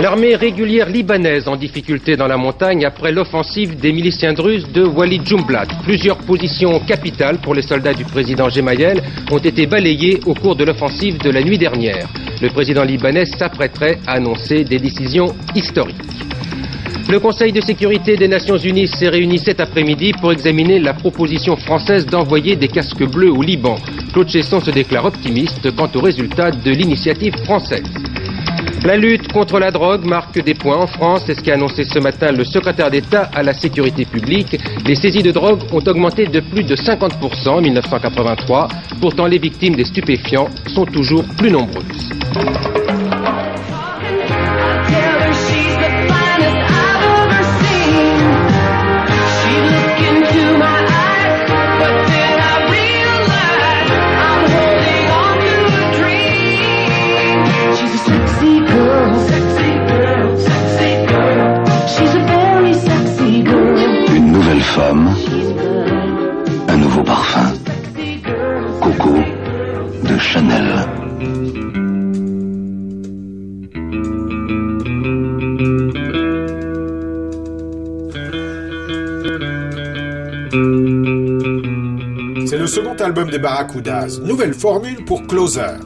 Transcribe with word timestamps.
L'armée 0.00 0.34
régulière 0.34 0.88
libanaise 0.88 1.46
en 1.46 1.56
difficulté 1.56 2.16
dans 2.16 2.26
la 2.26 2.36
montagne 2.36 2.84
après 2.84 3.12
l'offensive 3.12 3.76
des 3.78 3.92
miliciens 3.92 4.32
druzes 4.32 4.66
de 4.72 4.82
Walid 4.82 5.24
Jumblat. 5.24 5.66
Plusieurs 5.84 6.18
positions 6.18 6.80
capitales 6.80 7.38
pour 7.38 7.54
les 7.54 7.62
soldats 7.62 7.94
du 7.94 8.04
président 8.04 8.48
Gemayel 8.48 9.00
ont 9.30 9.38
été 9.38 9.66
balayées 9.66 10.20
au 10.26 10.34
cours 10.34 10.56
de 10.56 10.64
l'offensive 10.64 11.18
de 11.18 11.30
la 11.30 11.42
nuit 11.42 11.58
dernière. 11.58 12.08
Le 12.42 12.48
président 12.48 12.82
libanais 12.82 13.24
s'apprêterait 13.24 13.98
à 14.06 14.14
annoncer 14.14 14.64
des 14.64 14.78
décisions 14.78 15.34
historiques. 15.54 15.96
Le 17.08 17.20
Conseil 17.20 17.52
de 17.52 17.60
sécurité 17.60 18.16
des 18.16 18.28
Nations 18.28 18.56
Unies 18.56 18.88
s'est 18.88 19.08
réuni 19.08 19.38
cet 19.38 19.60
après-midi 19.60 20.12
pour 20.20 20.32
examiner 20.32 20.80
la 20.80 20.94
proposition 20.94 21.54
française 21.54 22.06
d'envoyer 22.06 22.56
des 22.56 22.68
casques 22.68 23.04
bleus 23.04 23.30
au 23.30 23.42
Liban. 23.42 23.76
Claude 24.12 24.28
Chesson 24.28 24.60
se 24.60 24.70
déclare 24.70 25.04
optimiste 25.04 25.70
quant 25.76 25.90
aux 25.94 26.00
résultats 26.00 26.50
de 26.50 26.70
l'initiative 26.70 27.36
française. 27.44 27.84
La 28.84 28.96
lutte 28.98 29.32
contre 29.32 29.58
la 29.58 29.70
drogue 29.70 30.04
marque 30.04 30.44
des 30.44 30.52
points 30.52 30.76
en 30.76 30.86
France, 30.86 31.22
c'est 31.24 31.34
ce 31.34 31.42
qu'a 31.42 31.54
annoncé 31.54 31.84
ce 31.84 31.98
matin 32.00 32.30
le 32.32 32.44
secrétaire 32.44 32.90
d'État 32.90 33.30
à 33.34 33.42
la 33.42 33.54
sécurité 33.54 34.04
publique. 34.04 34.58
Les 34.86 34.94
saisies 34.94 35.22
de 35.22 35.30
drogue 35.30 35.60
ont 35.72 35.78
augmenté 35.78 36.26
de 36.26 36.40
plus 36.40 36.64
de 36.64 36.76
50% 36.76 37.48
en 37.48 37.60
1983. 37.62 38.68
Pourtant, 39.00 39.24
les 39.24 39.38
victimes 39.38 39.74
des 39.74 39.86
stupéfiants 39.86 40.50
sont 40.66 40.84
toujours 40.84 41.24
plus 41.38 41.50
nombreuses. 41.50 42.83
Femme, 64.74 65.14
un 66.66 66.76
nouveau 66.76 67.04
parfum. 67.04 67.52
Coco 68.80 69.14
de 70.02 70.18
Chanel. 70.18 70.68
C'est 82.46 82.58
le 82.58 82.66
second 82.66 82.96
album 82.96 83.30
des 83.30 83.38
Barracudas, 83.38 84.18
nouvelle 84.24 84.54
formule 84.54 85.04
pour 85.04 85.24
Closer, 85.28 85.78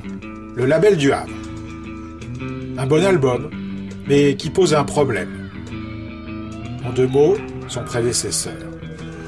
le 0.56 0.64
label 0.64 0.96
du 0.96 1.12
Havre. 1.12 1.28
Un 2.78 2.86
bon 2.86 3.04
album, 3.04 3.50
mais 4.08 4.34
qui 4.34 4.48
pose 4.48 4.72
un 4.72 4.84
problème. 4.84 5.50
En 6.86 6.92
deux 6.92 7.06
mots, 7.06 7.36
son 7.68 7.84
prédécesseur 7.84 8.67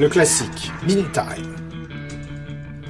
le 0.01 0.09
classique 0.09 0.73
Meantime. 0.89 1.55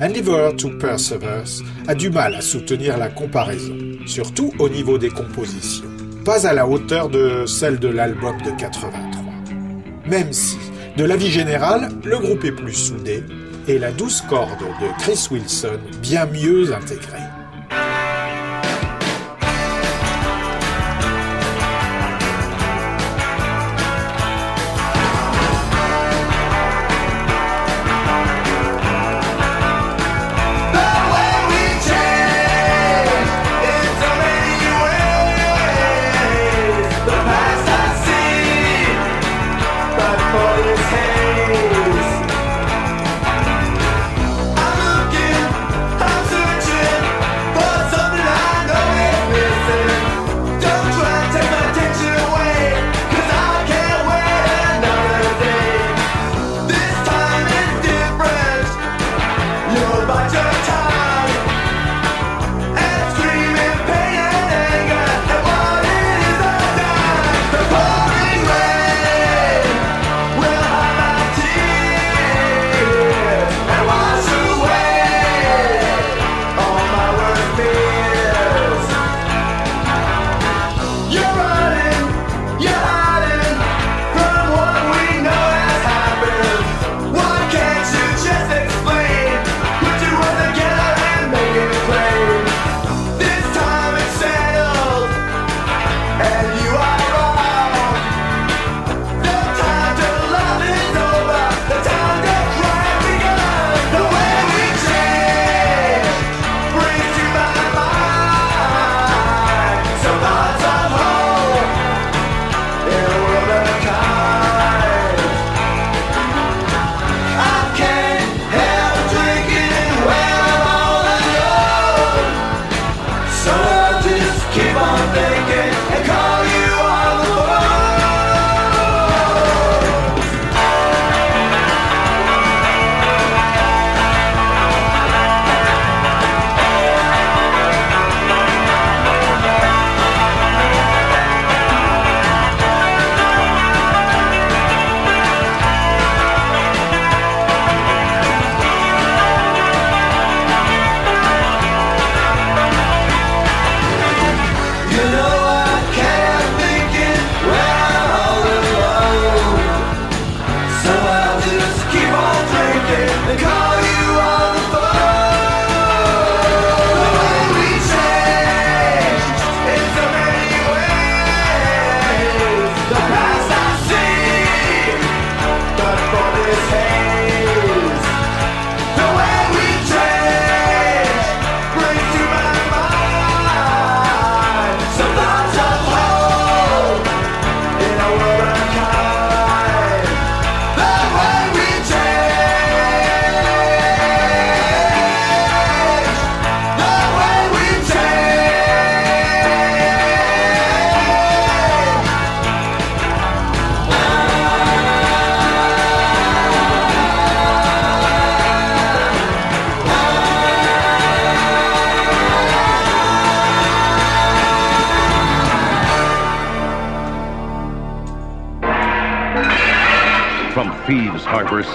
Endeavor 0.00 0.54
to 0.54 0.70
Perseverance 0.78 1.60
a 1.88 1.94
du 1.96 2.08
mal 2.08 2.36
à 2.36 2.40
soutenir 2.40 2.96
la 2.96 3.08
comparaison, 3.08 3.76
surtout 4.06 4.52
au 4.60 4.68
niveau 4.68 4.96
des 4.96 5.08
compositions, 5.08 5.90
pas 6.24 6.46
à 6.46 6.52
la 6.52 6.68
hauteur 6.68 7.08
de 7.08 7.46
celle 7.46 7.80
de 7.80 7.88
l'album 7.88 8.40
de 8.42 8.52
83. 8.52 8.92
Même 10.06 10.32
si, 10.32 10.58
de 10.96 11.04
l'avis 11.04 11.30
général, 11.30 11.88
le 12.04 12.18
groupe 12.18 12.44
est 12.44 12.52
plus 12.52 12.74
soudé 12.74 13.24
et 13.66 13.80
la 13.80 13.90
douce 13.90 14.22
corde 14.28 14.60
de 14.80 14.86
Chris 15.00 15.26
Wilson 15.32 15.80
bien 16.00 16.26
mieux 16.26 16.72
intégrée. 16.72 17.18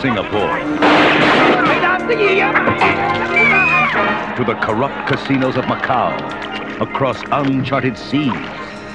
Singapore. 0.06 0.60
To 4.36 4.44
the 4.46 4.54
corrupt 4.62 5.08
casinos 5.08 5.58
of 5.58 5.66
Macau. 5.66 6.14
Across 6.80 7.24
uncharted 7.32 7.98
seas 7.98 8.32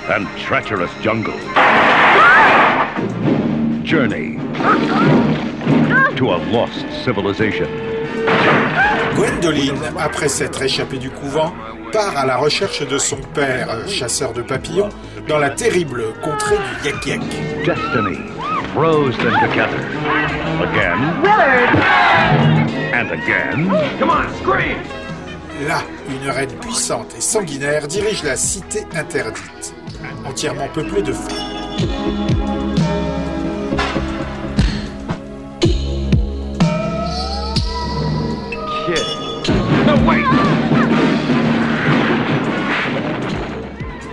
and 0.09 0.29
treacherous 0.39 0.93
jungles. 1.03 1.43
Journey 3.83 4.37
to 6.15 6.31
a 6.31 6.39
lost 6.53 6.87
civilization. 7.05 7.67
Gwendoline, 9.17 9.83
après 9.99 10.29
s'être 10.29 10.63
échappée 10.63 10.99
du 10.99 11.11
couvent, 11.11 11.53
part 11.93 12.17
à 12.17 12.25
la 12.25 12.37
recherche 12.37 12.87
de 12.87 12.99
son 12.99 13.19
père, 13.35 13.89
chasseur 13.89 14.33
de 14.33 14.43
papillons, 14.43 14.91
dans 15.27 15.39
la 15.39 15.51
terrible 15.51 16.05
contrée 16.23 16.59
du 16.59 16.89
Yek 16.89 17.07
Yek. 17.07 17.21
Destiny 17.65 18.40
throws 18.81 19.15
them 19.19 19.35
together. 19.47 19.77
Again. 20.63 20.99
And 22.95 23.11
again. 23.13 23.69
Come 23.99 24.09
on, 24.09 24.27
scream! 24.41 24.79
Là, 25.69 25.83
une 26.09 26.31
reine 26.31 26.59
puissante 26.63 27.15
et 27.15 27.21
sanguinaire 27.21 27.87
dirige 27.87 28.23
la 28.23 28.37
cité 28.37 28.87
interdite, 28.95 29.75
entièrement 30.25 30.69
peuplée 30.69 31.03
de 31.03 31.13
femmes. 31.13 31.37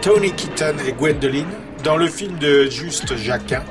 Tony 0.02 0.34
Keaton 0.34 0.76
et 0.86 0.92
Gwendoline 0.92 1.46
dans 1.86 1.96
le 1.96 2.08
film 2.08 2.38
de 2.38 2.70
Juste 2.70 3.16
Jacquin 3.16 3.64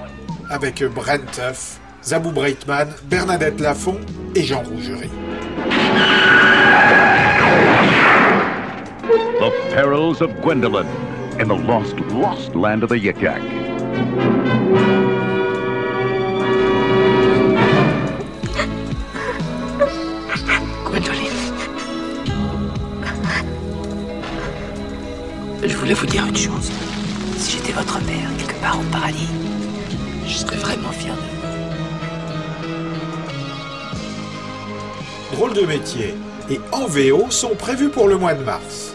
avec 0.51 0.83
Brent 0.85 1.25
Tuff, 1.33 1.79
Zabou 2.03 2.31
Breitman, 2.31 2.89
Bernadette 3.05 3.61
Lafont 3.61 3.99
et 4.35 4.43
Jean 4.43 4.63
Rougerie. 4.63 5.11
The 9.39 9.51
perils 9.75 10.21
of 10.21 10.31
Gwendolyn 10.43 10.87
in 11.39 11.49
the 11.49 11.55
lost, 11.55 11.95
lost 12.13 12.55
land 12.55 12.83
of 12.83 12.89
the 12.89 12.99
Yik 12.99 13.21
Yak. 13.21 13.43
Gwendoline. 20.85 21.37
Je 25.63 25.77
voulais 25.77 25.95
vous 25.95 26.07
dire 26.07 26.25
une 26.27 26.37
chose. 26.37 26.71
Si 27.37 27.53
j'étais 27.57 27.73
votre 27.73 27.99
père, 28.01 28.31
quelque 28.39 28.61
part 28.61 28.79
au 28.81 28.85
paradis, 28.91 29.29
vraiment 30.67 30.91
de. 30.91 31.17
Drôle 35.33 35.55
de 35.55 35.63
métier 35.63 36.15
et 36.51 36.61
en 36.73 36.87
sont 37.31 37.55
prévus 37.55 37.89
pour 37.89 38.09
le 38.09 38.17
mois 38.17 38.35
de 38.35 38.43
mars. 38.43 38.95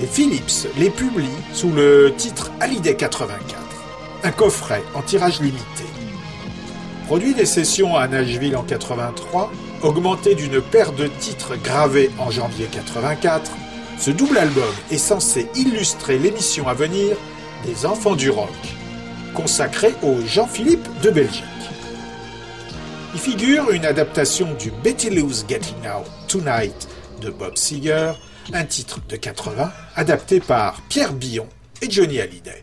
Les 0.00 0.06
Philips 0.06 0.66
les 0.76 0.90
publient 0.90 1.28
sous 1.52 1.70
le 1.70 2.12
titre 2.16 2.50
Hallyday 2.60 2.96
84, 2.96 3.60
un 4.24 4.30
coffret 4.30 4.82
en 4.94 5.02
tirage 5.02 5.40
limité. 5.40 5.84
Produit 7.06 7.34
des 7.34 7.46
sessions 7.46 7.96
à 7.96 8.08
Nashville 8.08 8.56
en 8.56 8.62
83, 8.62 9.52
augmenté 9.82 10.34
d'une 10.34 10.60
paire 10.60 10.92
de 10.92 11.06
titres 11.06 11.54
gravés 11.62 12.10
en 12.18 12.30
janvier 12.30 12.66
84, 12.66 13.52
ce 13.98 14.10
double 14.10 14.38
album 14.38 14.74
est 14.90 14.98
censé 14.98 15.48
illustrer 15.54 16.18
l'émission 16.18 16.68
à 16.68 16.74
venir 16.74 17.16
des 17.64 17.86
Enfants 17.86 18.14
du 18.14 18.30
Rock, 18.30 18.77
consacrée 19.34 19.94
au 20.02 20.20
Jean-Philippe 20.26 20.86
de 21.02 21.10
Belgique. 21.10 21.44
Il 23.14 23.20
figure 23.20 23.70
une 23.70 23.84
adaptation 23.84 24.54
du 24.54 24.70
Betty 24.84 25.10
Lou's 25.10 25.44
Getting 25.48 25.86
Out 25.86 26.06
Tonight 26.28 26.88
de 27.20 27.30
Bob 27.30 27.56
Seger, 27.56 28.12
un 28.52 28.64
titre 28.64 29.00
de 29.08 29.16
80 29.16 29.72
adapté 29.96 30.40
par 30.40 30.80
Pierre 30.88 31.12
Billon 31.12 31.48
et 31.82 31.90
Johnny 31.90 32.20
Hallyday. 32.20 32.62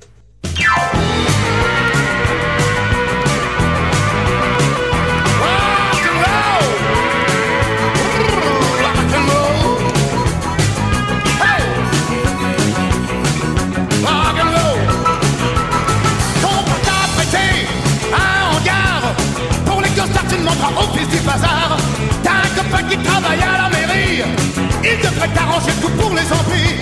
Copain 22.66 22.84
qui 22.84 22.98
travaille 22.98 23.40
à 23.42 23.64
la 23.64 23.70
mairie. 23.70 24.24
Il 24.84 24.98
devrait 24.98 25.28
t'arranger 25.30 25.72
tout 25.82 25.90
pour 25.90 26.12
les 26.12 26.32
envies 26.32 26.76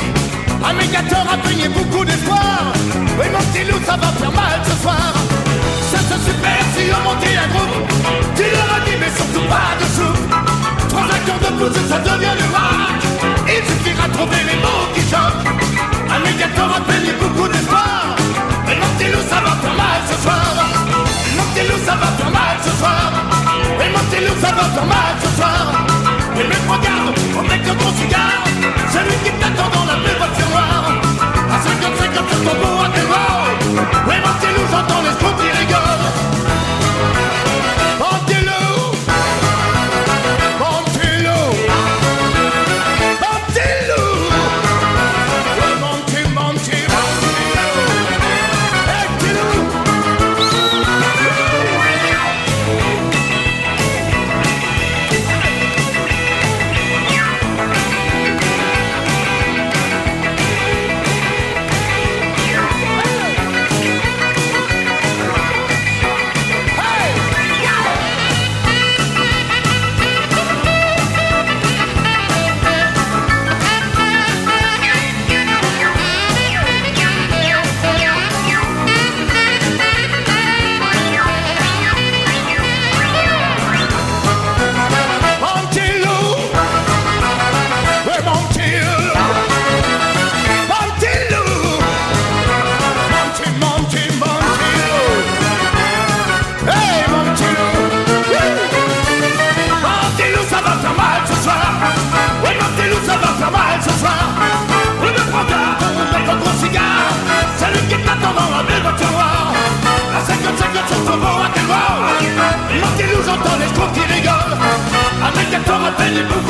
Un 0.63 0.73
médiateur 0.73 1.25
a 1.31 1.37
peigné 1.37 1.69
beaucoup 1.69 2.05
d'espoir. 2.05 2.73
Oui 3.19 3.25
mon 3.31 3.39
petit 3.51 3.65
loup 3.69 3.79
ça 3.85 3.97
va 3.97 4.07
faire 4.07 4.31
mal 4.31 4.61
ce 4.63 4.81
soir. 4.81 5.13
Ça 5.91 5.97
se 5.99 6.25
super 6.25 6.59
si 6.75 6.89
on 6.91 7.03
montait 7.03 7.37
un 7.37 7.47
groupe 7.49 7.87
Tu 8.35 8.43
leur 8.43 8.75
as 8.75 8.85
dit 8.85 8.97
mais 8.99 9.11
surtout 9.15 9.47
pas 9.47 9.75
de 9.79 9.85
soupe 9.95 10.89
Trois 10.89 11.05
accords 11.05 11.39
de 11.39 11.57
pouce 11.57 11.89
ça 11.89 11.99
devient 11.99 12.35
du 12.37 12.43
rock 12.45 12.92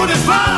put 0.04 0.10
his 0.10 0.26
fire. 0.26 0.53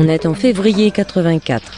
On 0.00 0.06
est 0.06 0.26
en 0.26 0.34
février 0.34 0.92
84. 0.92 1.72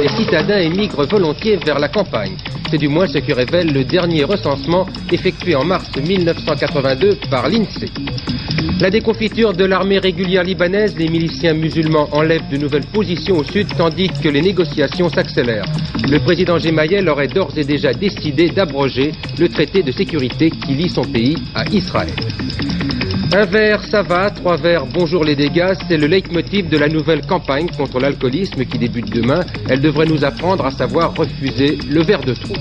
Les 0.00 0.08
citadins 0.08 0.58
émigrent 0.58 1.04
volontiers 1.04 1.58
vers 1.58 1.78
la 1.78 1.88
campagne. 1.88 2.34
C'est 2.70 2.78
du 2.78 2.88
moins 2.88 3.06
ce 3.06 3.18
que 3.18 3.34
révèle 3.34 3.74
le 3.74 3.84
dernier 3.84 4.24
recensement 4.24 4.86
effectué 5.12 5.54
en 5.54 5.66
mars 5.66 5.90
1982 5.94 7.18
par 7.30 7.46
l'INSEE. 7.46 7.90
La 8.80 8.88
déconfiture 8.88 9.52
de 9.52 9.66
l'armée 9.66 9.98
régulière 9.98 10.44
libanaise, 10.44 10.96
les 10.96 11.08
miliciens 11.08 11.52
musulmans 11.52 12.08
enlèvent 12.12 12.48
de 12.50 12.56
nouvelles 12.56 12.86
positions 12.86 13.36
au 13.36 13.44
sud 13.44 13.66
tandis 13.76 14.08
que 14.08 14.30
les 14.30 14.40
négociations 14.40 15.10
s'accélèrent. 15.10 15.66
Le 16.08 16.18
président 16.20 16.56
Gemayel 16.56 17.06
aurait 17.10 17.28
d'ores 17.28 17.52
et 17.58 17.64
déjà 17.64 17.92
décidé 17.92 18.48
d'abroger 18.48 19.12
le 19.38 19.46
traité 19.50 19.82
de 19.82 19.92
sécurité 19.92 20.48
qui 20.48 20.72
lie 20.72 20.88
son 20.88 21.04
pays 21.04 21.36
à 21.54 21.66
Israël. 21.68 22.14
Un 23.34 23.46
verre, 23.46 23.82
ça 23.84 24.02
va. 24.02 24.30
Trois 24.30 24.58
verres, 24.58 24.84
bonjour 24.84 25.24
les 25.24 25.34
dégâts. 25.34 25.72
C'est 25.88 25.96
le 25.96 26.06
leitmotiv 26.06 26.68
de 26.68 26.76
la 26.76 26.88
nouvelle 26.88 27.26
campagne 27.26 27.66
contre 27.74 27.98
l'alcoolisme 27.98 28.66
qui 28.66 28.78
débute 28.78 29.08
demain. 29.08 29.40
Elle 29.70 29.80
devrait 29.80 30.04
nous 30.04 30.22
apprendre 30.22 30.66
à 30.66 30.70
savoir 30.70 31.14
refuser 31.14 31.78
le 31.88 32.02
verre 32.02 32.20
de 32.20 32.34
trop. 32.34 32.54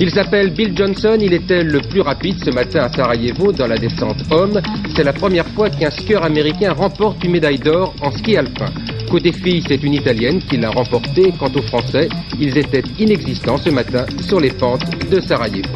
Il 0.00 0.10
s'appelle 0.10 0.50
Bill 0.50 0.76
Johnson, 0.76 1.16
il 1.20 1.32
était 1.32 1.62
le 1.62 1.80
plus 1.80 2.00
rapide 2.00 2.42
ce 2.44 2.50
matin 2.50 2.80
à 2.80 2.88
Sarajevo 2.88 3.52
dans 3.52 3.68
la 3.68 3.78
descente 3.78 4.18
homme. 4.32 4.60
C'est 4.96 5.04
la 5.04 5.12
première 5.12 5.46
fois 5.46 5.70
qu'un 5.70 5.90
skieur 5.90 6.24
américain 6.24 6.72
remporte 6.72 7.22
une 7.22 7.30
médaille 7.30 7.60
d'or 7.60 7.94
en 8.02 8.10
ski 8.10 8.36
alpin. 8.36 8.72
Côté 9.08 9.30
filles, 9.30 9.62
c'est 9.68 9.80
une 9.84 9.94
Italienne 9.94 10.40
qui 10.42 10.56
l'a 10.56 10.70
remporté. 10.70 11.32
Quant 11.38 11.52
aux 11.54 11.62
Français, 11.62 12.08
ils 12.40 12.58
étaient 12.58 12.82
inexistants 12.98 13.58
ce 13.58 13.70
matin 13.70 14.06
sur 14.26 14.40
les 14.40 14.50
pentes 14.50 14.82
de 15.08 15.20
Sarajevo. 15.20 15.70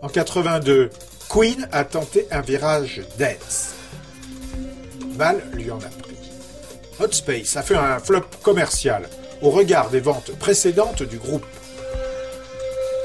En 0.00 0.06
82, 0.06 0.90
Queen 1.28 1.68
a 1.72 1.84
tenté 1.84 2.26
un 2.30 2.40
virage 2.40 3.02
dance. 3.18 3.74
Mal 5.16 5.42
lui 5.52 5.70
en 5.70 5.76
a 5.76 5.88
pris. 5.88 6.16
Hot 7.00 7.12
Space 7.12 7.54
a 7.56 7.62
fait 7.62 7.76
un 7.76 7.98
flop 7.98 8.24
commercial 8.42 9.08
au 9.42 9.50
regard 9.50 9.90
des 9.90 10.00
ventes 10.00 10.32
précédentes 10.38 11.02
du 11.02 11.18
groupe. 11.18 11.44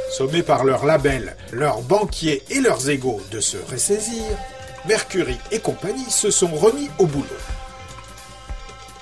Sommés 0.10 0.44
par 0.44 0.64
leur 0.64 0.86
label, 0.86 1.36
leurs 1.52 1.82
banquiers 1.82 2.44
et 2.50 2.62
leurs 2.62 2.90
égaux 2.90 3.22
de 3.32 3.42
se 3.42 3.58
ressaisir, 3.58 4.24
Mercury 4.88 5.38
et 5.52 5.60
compagnie 5.60 6.10
se 6.10 6.32
sont 6.32 6.56
remis 6.56 6.90
au 7.00 7.06
boulot. 7.06 7.28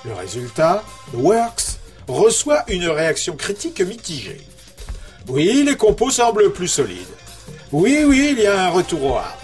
Le 0.04 0.14
résultat, 0.14 0.82
Works, 1.14 1.78
reçoit 2.08 2.64
une 2.68 2.88
réaction 2.88 3.36
critique 3.36 3.80
mitigée. 3.82 4.40
Oui, 5.28 5.62
les 5.64 5.76
compos 5.76 6.10
semblent 6.10 6.52
plus 6.52 6.68
solides. 6.68 7.06
Oui, 7.72 8.04
oui, 8.06 8.34
il 8.36 8.40
y 8.42 8.46
a 8.46 8.66
un 8.66 8.70
retour 8.70 9.02
au 9.02 9.14
hard. 9.16 9.38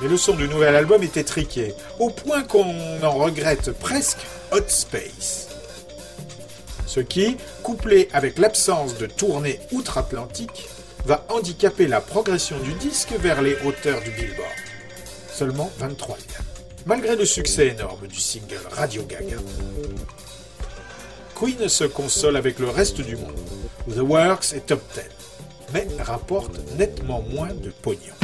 Mais 0.00 0.08
le 0.08 0.16
son 0.16 0.34
du 0.34 0.48
nouvel 0.48 0.74
album 0.74 1.02
était 1.02 1.22
triqué, 1.22 1.74
au 2.00 2.10
point 2.10 2.42
qu'on 2.42 3.02
en 3.02 3.12
regrette 3.12 3.70
presque 3.72 4.18
Hot 4.50 4.68
Space. 4.68 5.48
Ce 6.86 7.00
qui, 7.00 7.36
couplé 7.62 8.08
avec 8.12 8.38
l'absence 8.38 8.98
de 8.98 9.06
tournée 9.06 9.60
outre-Atlantique, 9.70 10.68
va 11.06 11.24
handicaper 11.28 11.86
la 11.86 12.00
progression 12.00 12.58
du 12.58 12.72
disque 12.74 13.12
vers 13.18 13.42
les 13.42 13.56
hauteurs 13.64 14.00
du 14.02 14.10
Billboard. 14.10 14.48
Seulement 15.32 15.70
23 15.78 16.18
malgré 16.86 17.16
le 17.16 17.24
succès 17.24 17.68
énorme 17.68 18.06
du 18.06 18.20
single 18.20 18.60
Radio 18.72 19.04
Gaga. 19.04 19.36
Queen 21.34 21.68
se 21.68 21.84
console 21.84 22.36
avec 22.36 22.58
le 22.58 22.68
reste 22.68 23.00
du 23.00 23.16
monde, 23.16 23.38
The 23.88 24.00
Works 24.00 24.52
est 24.54 24.66
top 24.66 24.82
10 24.94 25.21
mais 25.72 25.86
rapporte 26.00 26.58
nettement 26.78 27.22
moins 27.34 27.54
de 27.54 27.70
pognon. 27.82 28.21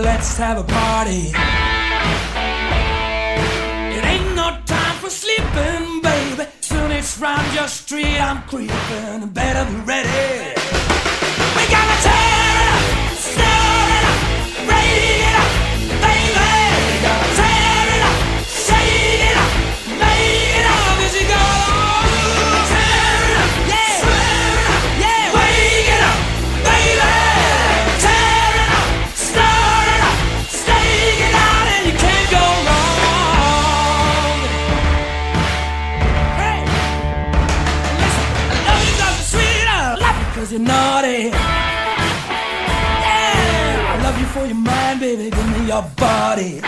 Let's 0.00 0.36
have 0.36 0.58
a 0.58 0.64
party. 0.64 1.32
It 3.96 4.04
ain't 4.04 4.34
no 4.34 4.58
time 4.66 4.96
for 4.98 5.10
sleeping, 5.10 6.02
baby. 6.02 6.50
Soon 6.60 6.90
it's 6.90 7.18
round 7.18 7.54
your 7.54 7.68
street, 7.68 8.18
I'm 8.20 8.42
creeping. 8.42 9.28
Better 9.32 9.64
be 9.70 9.78
ready. 9.84 10.54
We 11.56 11.62
gotta 11.70 12.02
it 12.02 12.45
for 44.36 44.46
your 44.46 44.54
mind, 44.54 45.00
baby. 45.00 45.30
Give 45.30 45.58
me 45.58 45.66
your 45.66 45.82
body. 45.96 46.60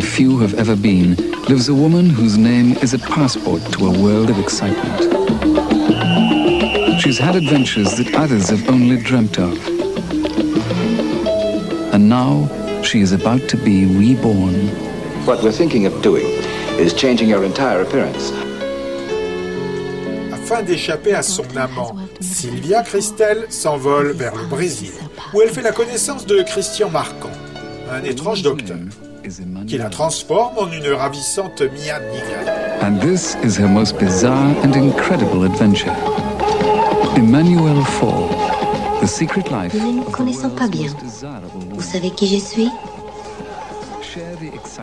Where 0.00 0.08
few 0.08 0.38
have 0.38 0.54
ever 0.54 0.76
been, 0.76 1.14
lives 1.48 1.68
a 1.68 1.74
woman 1.74 2.08
whose 2.08 2.38
name 2.38 2.72
is 2.78 2.94
a 2.94 2.98
passport 2.98 3.60
to 3.72 3.86
a 3.86 3.98
world 4.02 4.30
of 4.30 4.38
excitement. 4.38 5.00
She's 7.00 7.18
had 7.18 7.36
adventures 7.36 7.96
that 7.98 8.14
others 8.14 8.48
have 8.48 8.66
only 8.70 8.96
dreamt 8.96 9.38
of. 9.38 9.52
And 11.92 12.08
now, 12.08 12.48
she 12.82 13.00
is 13.00 13.12
about 13.12 13.46
to 13.50 13.56
be 13.58 13.84
reborn. 13.84 14.68
What 15.26 15.42
we're 15.42 15.52
thinking 15.52 15.84
of 15.84 16.00
doing 16.02 16.26
is 16.78 16.94
changing 16.94 17.28
your 17.28 17.44
entire 17.44 17.82
appearance. 17.82 18.32
Afin 20.32 20.62
d'échapper 20.62 21.12
à 21.12 21.22
son 21.22 21.44
amant, 21.56 21.94
Sylvia 22.20 22.82
Christel 22.82 23.46
s'envole 23.50 24.12
vers 24.12 24.34
le 24.34 24.46
Brésil, 24.46 24.92
où 25.34 25.42
elle 25.42 25.50
fait 25.50 25.62
la 25.62 25.72
connaissance 25.72 26.24
de 26.24 26.42
Christian 26.42 26.88
Marquand, 26.88 27.36
un 27.90 28.02
étrange 28.04 28.42
docteur, 28.42 28.78
qui 29.70 29.78
la 29.78 29.88
transforme 29.88 30.58
en 30.58 30.72
une 30.72 30.88
ravissante 30.88 31.62
Mia 31.62 32.00
Nigra. 32.00 32.82
And 32.82 32.98
this 32.98 33.36
is 33.44 33.56
her 33.56 33.68
most 33.68 33.96
bizarre 34.00 34.52
and 34.64 34.74
incredible 34.74 35.44
adventure. 35.44 35.94
Emmanuel 37.16 37.84
Fall, 37.84 38.28
The 39.00 39.06
Secret 39.06 39.48
Life. 39.48 39.72
Nous 39.74 39.92
ne 39.92 39.96
nous 39.98 40.10
connaissons 40.10 40.50
pas 40.50 40.66
bien. 40.66 40.88
Vous 41.70 41.82
savez 41.82 42.10
qui 42.10 42.26
je 42.26 42.44
suis 42.44 42.68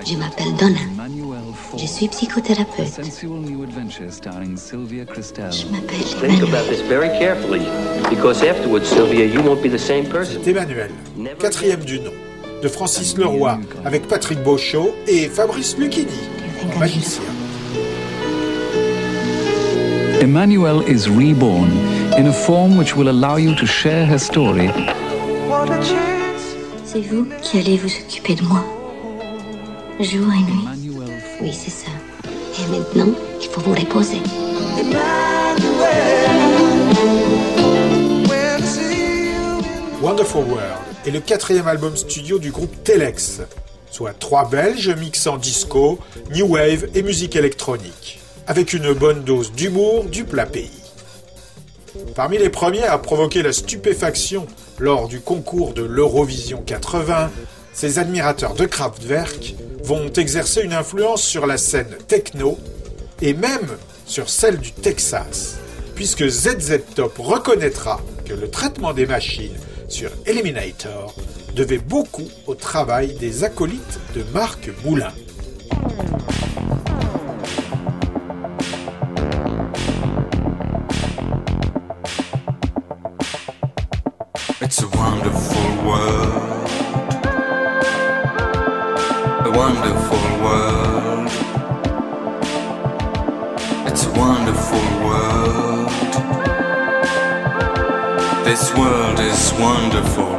Je 0.05 0.15
m'appelle 0.15 0.55
Donna. 0.57 0.79
Je 1.77 1.85
suis 1.85 2.07
psychothérapeute. 2.07 2.87
Sensual 2.87 3.41
new 3.41 3.63
adventure 3.63 4.09
starring 4.09 4.55
Sylvia 4.55 5.03
Christel. 5.03 5.51
Je 5.51 5.65
m'appelle 5.67 5.99
Think 6.21 6.43
about 6.43 6.69
this 6.69 6.81
very 6.87 7.09
carefully, 7.19 7.65
because 8.09 8.41
afterwards, 8.41 8.87
Sylvia, 8.87 9.25
you 9.25 9.41
won't 9.41 9.61
be 9.61 9.69
the 9.69 9.77
same 9.77 10.05
person. 10.05 10.39
C'est 10.41 10.51
Emmanuel, 10.51 10.91
quatrième 11.39 11.83
du 11.83 11.99
nom, 11.99 12.13
de 12.61 12.67
Francis 12.67 13.17
Leroy, 13.17 13.59
avec 13.85 14.07
Patrick 14.07 14.43
Beauchot 14.43 14.93
et 15.07 15.27
Fabrice 15.27 15.77
Lucchini, 15.77 16.07
magicien. 16.79 17.23
Emmanuel 20.21 20.81
is 20.87 21.07
reborn 21.07 21.69
in 22.17 22.27
a 22.27 22.33
form 22.33 22.75
which 22.77 22.95
will 22.95 23.09
allow 23.09 23.37
you 23.37 23.53
to 23.53 23.65
share 23.67 24.05
her 24.05 24.17
story 24.17 24.69
C'est 26.85 27.01
vous 27.01 27.27
qui 27.41 27.59
allez 27.59 27.77
vous 27.77 27.91
occuper 28.03 28.35
de 28.35 28.43
moi. 28.43 28.63
Jour 29.99 30.27
et 30.33 30.51
nuit. 30.51 30.99
Oui, 31.41 31.53
c'est 31.53 31.69
ça. 31.69 31.91
Et 32.25 32.71
maintenant, 32.71 33.13
il 33.39 33.47
faut 33.47 33.61
vous 33.61 33.73
reposer. 33.73 34.21
Wonderful 40.01 40.43
World 40.45 40.86
est 41.07 41.11
le 41.11 41.21
quatrième 41.21 41.69
album 41.69 41.95
studio 41.95 42.37
du 42.37 42.51
groupe 42.51 42.83
Telex, 42.83 43.39
soit 43.89 44.11
trois 44.11 44.49
Belges 44.49 44.89
mixant 44.89 45.37
disco, 45.37 45.99
new 46.31 46.45
wave 46.45 46.89
et 46.95 47.01
musique 47.01 47.37
électronique, 47.37 48.19
avec 48.45 48.73
une 48.73 48.91
bonne 48.91 49.23
dose 49.23 49.53
d'humour 49.53 50.03
du 50.03 50.25
plat 50.25 50.45
pays. 50.45 50.83
Parmi 52.13 52.37
les 52.37 52.49
premiers 52.49 52.83
à 52.83 52.97
provoquer 52.97 53.41
la 53.41 53.53
stupéfaction 53.53 54.47
lors 54.79 55.07
du 55.07 55.21
concours 55.21 55.73
de 55.73 55.81
l'Eurovision 55.81 56.61
80, 56.65 57.31
ces 57.71 57.99
admirateurs 57.99 58.55
de 58.55 58.65
Kraftwerk 58.65 59.55
vont 59.83 60.11
exercer 60.11 60.61
une 60.61 60.73
influence 60.73 61.21
sur 61.21 61.47
la 61.47 61.57
scène 61.57 61.95
techno 62.09 62.57
et 63.21 63.33
même 63.33 63.77
sur 64.05 64.29
celle 64.29 64.57
du 64.57 64.73
Texas, 64.73 65.55
puisque 65.95 66.27
ZZ 66.27 66.79
Top 66.95 67.17
reconnaîtra 67.17 68.01
que 68.25 68.33
le 68.33 68.49
traitement 68.49 68.93
des 68.93 69.05
machines 69.05 69.55
sur 69.87 70.11
Eliminator 70.25 71.15
devait 71.55 71.77
beaucoup 71.77 72.27
au 72.45 72.55
travail 72.55 73.15
des 73.15 73.43
acolytes 73.43 73.99
de 74.15 74.23
Marc 74.33 74.69
Moulin. 74.83 75.13
This 98.49 98.73
world 98.75 99.19
is 99.19 99.53
wonderful. 99.59 100.33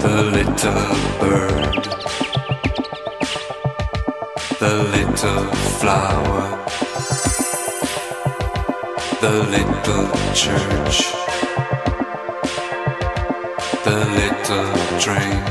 The 0.00 0.22
little 0.36 0.94
bird. 1.20 1.84
The 4.58 4.74
little 4.94 5.44
flower. 5.78 6.44
The 9.20 9.34
little 9.54 10.08
church 10.32 11.14
the 13.84 14.00
little 14.18 14.98
train. 14.98 15.42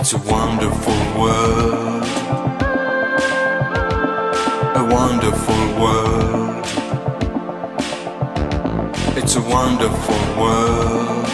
It's 0.00 0.14
a 0.14 0.18
wonderful 0.18 1.20
world, 1.20 2.04
a 4.76 4.88
wonderful 4.90 5.82
world. 5.82 6.45
A 9.36 9.40
wonderful 9.42 10.40
world. 10.40 11.26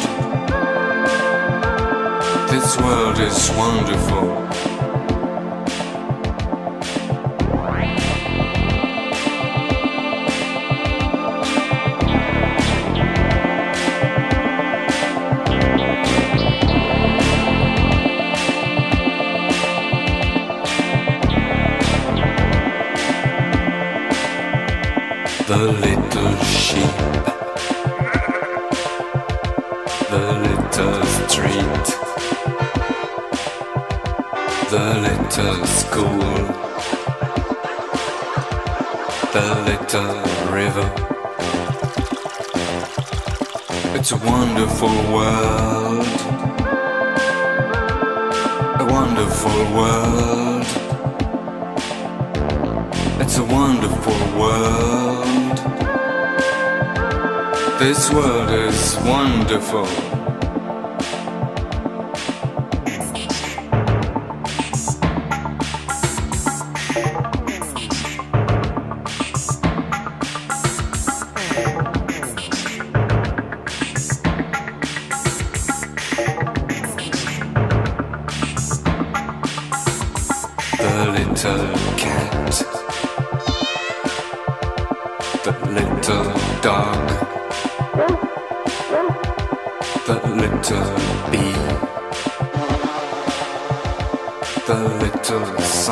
This 2.51 2.77
world 2.79 3.19
is 3.21 3.51
wonderful. 3.57 4.43
the 25.53 25.59
little 25.59 26.37
sheep, 26.45 26.92
river. 40.01 40.91
It's 43.95 44.13
a 44.13 44.17
wonderful 44.17 44.89
world, 45.13 46.07
a 48.81 48.87
wonderful 48.89 49.61
world. 49.77 50.67
It's 53.21 53.37
a 53.37 53.45
wonderful 53.45 54.39
world. 54.41 55.59
This 57.79 58.11
world 58.13 58.51
is 58.51 58.97
wonderful. 59.05 60.22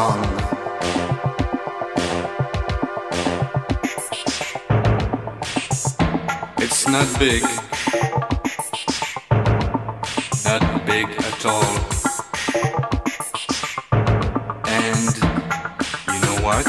Sun. 0.01 0.21
It's 6.65 6.89
not 6.89 7.09
big, 7.19 7.43
not 10.49 10.63
big 10.87 11.07
at 11.31 11.45
all. 11.53 11.75
And 14.79 15.11
you 16.13 16.19
know 16.25 16.37
what? 16.49 16.69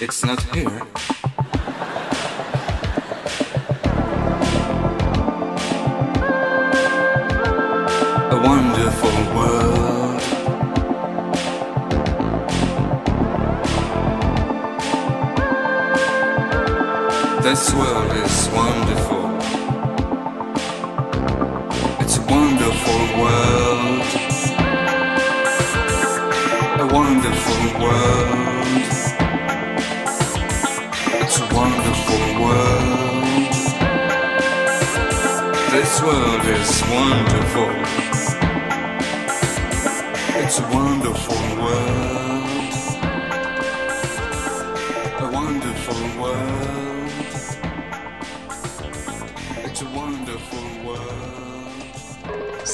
It's 0.00 0.24
not 0.24 0.40
here. 0.54 0.69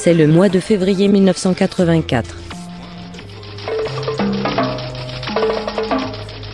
C'est 0.06 0.14
le 0.14 0.28
mois 0.28 0.48
de 0.48 0.60
février 0.60 1.08
1984. 1.08 2.36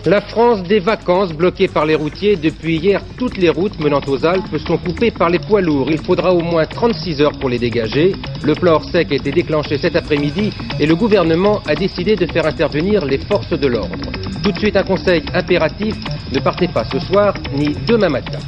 La 0.07 0.23
France 0.23 0.63
des 0.63 0.79
vacances 0.79 1.35
bloquée 1.35 1.69
par 1.69 1.85
les 1.85 1.95
routiers. 1.95 2.37
Depuis 2.37 2.79
hier, 2.79 3.03
toutes 3.19 3.37
les 3.37 3.51
routes 3.51 3.79
menant 3.79 4.01
aux 4.07 4.25
Alpes 4.25 4.57
sont 4.67 4.79
coupées 4.79 5.11
par 5.11 5.29
les 5.29 5.39
poids 5.39 5.61
lourds. 5.61 5.91
Il 5.91 6.03
faudra 6.03 6.33
au 6.33 6.41
moins 6.41 6.65
36 6.65 7.21
heures 7.21 7.39
pour 7.39 7.51
les 7.51 7.59
dégager. 7.59 8.15
Le 8.43 8.55
plan 8.55 8.77
hors 8.77 8.85
sec 8.89 9.13
a 9.13 9.17
été 9.17 9.31
déclenché 9.31 9.77
cet 9.77 9.97
après-midi 9.97 10.51
et 10.81 10.87
le 10.87 10.97
gouvernement 10.97 11.61
a 11.67 11.75
décidé 11.75 12.17
de 12.17 12.25
faire 12.25 12.47
intervenir 12.47 13.05
les 13.05 13.19
forces 13.19 13.51
de 13.51 13.67
l'ordre. 13.67 14.11
Tout 14.43 14.53
de 14.53 14.59
suite 14.59 14.79
un 14.79 14.83
conseil 14.83 15.23
impératif, 15.35 15.95
ne 16.33 16.41
partez 16.41 16.69
pas 16.69 16.85
ce 16.91 16.99
soir 17.01 17.35
ni 17.55 17.77
demain 17.87 18.09
matin. 18.09 18.39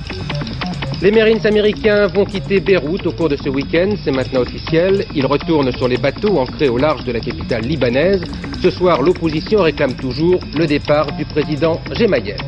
Les 1.02 1.10
Marines 1.10 1.46
américains 1.46 2.06
vont 2.06 2.24
quitter 2.24 2.60
Beyrouth 2.60 3.06
au 3.06 3.12
cours 3.12 3.28
de 3.28 3.36
ce 3.36 3.48
week-end, 3.48 3.90
c'est 4.02 4.10
maintenant 4.10 4.40
officiel. 4.40 5.04
Ils 5.14 5.26
retournent 5.26 5.70
sur 5.72 5.88
les 5.88 5.98
bateaux 5.98 6.38
ancrés 6.38 6.68
au 6.68 6.78
large 6.78 7.04
de 7.04 7.12
la 7.12 7.20
capitale 7.20 7.62
libanaise. 7.62 8.22
Ce 8.62 8.70
soir, 8.70 9.02
l'opposition 9.02 9.62
réclame 9.62 9.94
toujours 9.94 10.40
le 10.56 10.66
départ 10.66 11.12
du 11.12 11.24
président 11.24 11.80
Gemayel. 11.92 12.38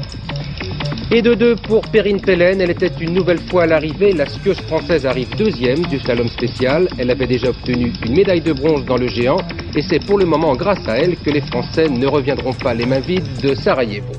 Et 1.12 1.22
de 1.22 1.34
deux 1.34 1.54
pour 1.54 1.82
Perrine 1.82 2.20
Pellen, 2.20 2.60
elle 2.60 2.70
était 2.70 2.90
une 3.00 3.12
nouvelle 3.12 3.38
fois 3.38 3.64
à 3.64 3.66
l'arrivée. 3.66 4.12
La 4.12 4.26
skieuse 4.26 4.60
française 4.62 5.06
arrive 5.06 5.28
deuxième 5.36 5.80
du 5.86 6.00
slalom 6.00 6.28
spécial. 6.28 6.88
Elle 6.98 7.10
avait 7.10 7.28
déjà 7.28 7.50
obtenu 7.50 7.92
une 8.04 8.16
médaille 8.16 8.40
de 8.40 8.52
bronze 8.52 8.84
dans 8.84 8.96
le 8.96 9.06
géant. 9.06 9.38
Et 9.76 9.82
c'est 9.82 10.04
pour 10.04 10.18
le 10.18 10.24
moment 10.24 10.54
grâce 10.54 10.86
à 10.88 10.98
elle 10.98 11.16
que 11.16 11.30
les 11.30 11.42
Français 11.42 11.88
ne 11.88 12.06
reviendront 12.06 12.54
pas 12.54 12.74
les 12.74 12.86
mains 12.86 13.00
vides 13.00 13.40
de 13.40 13.54
Sarajevo. 13.54 14.12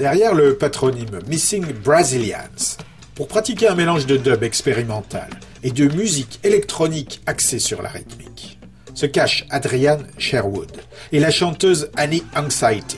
Derrière 0.00 0.34
le 0.34 0.56
patronyme 0.56 1.18
Missing 1.28 1.74
Brazilians, 1.84 2.78
pour 3.14 3.28
pratiquer 3.28 3.68
un 3.68 3.74
mélange 3.74 4.06
de 4.06 4.16
dub 4.16 4.42
expérimental 4.42 5.28
et 5.62 5.72
de 5.72 5.94
musique 5.94 6.40
électronique 6.42 7.20
axée 7.26 7.58
sur 7.58 7.82
la 7.82 7.90
rythmique, 7.90 8.58
se 8.94 9.04
cache 9.04 9.44
Adrian 9.50 9.98
Sherwood 10.16 10.72
et 11.12 11.20
la 11.20 11.30
chanteuse 11.30 11.90
Annie 11.98 12.24
Anxiety, 12.34 12.96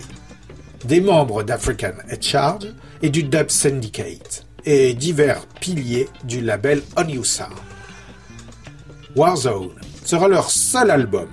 des 0.85 1.01
membres 1.01 1.43
d'African 1.43 1.95
Head 2.09 2.23
Charge 2.23 2.69
et 3.03 3.11
du 3.11 3.25
Dub 3.25 3.51
Syndicate, 3.51 4.47
et 4.65 4.95
divers 4.95 5.45
piliers 5.59 6.09
du 6.23 6.41
label 6.41 6.83
On 6.97 7.09
You 7.09 7.25
Sound. 7.25 7.51
Warzone 9.17 9.73
sera 10.05 10.29
leur 10.29 10.49
seul 10.49 10.93
album 10.93 11.31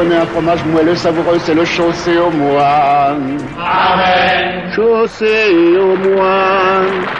je 0.00 0.04
connais 0.04 0.16
un 0.16 0.26
fromage 0.26 0.64
moelleux 0.64 0.94
savoureux, 0.94 1.38
c'est 1.40 1.54
le 1.54 1.64
chaussé 1.64 2.16
au 2.16 2.30
moine. 2.30 3.38
Amen. 3.58 4.72
Chaussé 4.74 5.76
au 5.78 5.96
moine. 5.96 7.19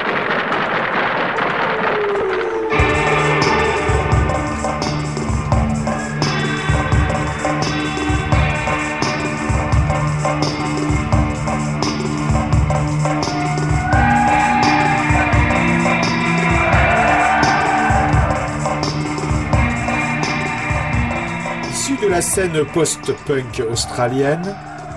Scène 22.30 22.64
post-punk 22.72 23.60
australienne, 23.72 24.54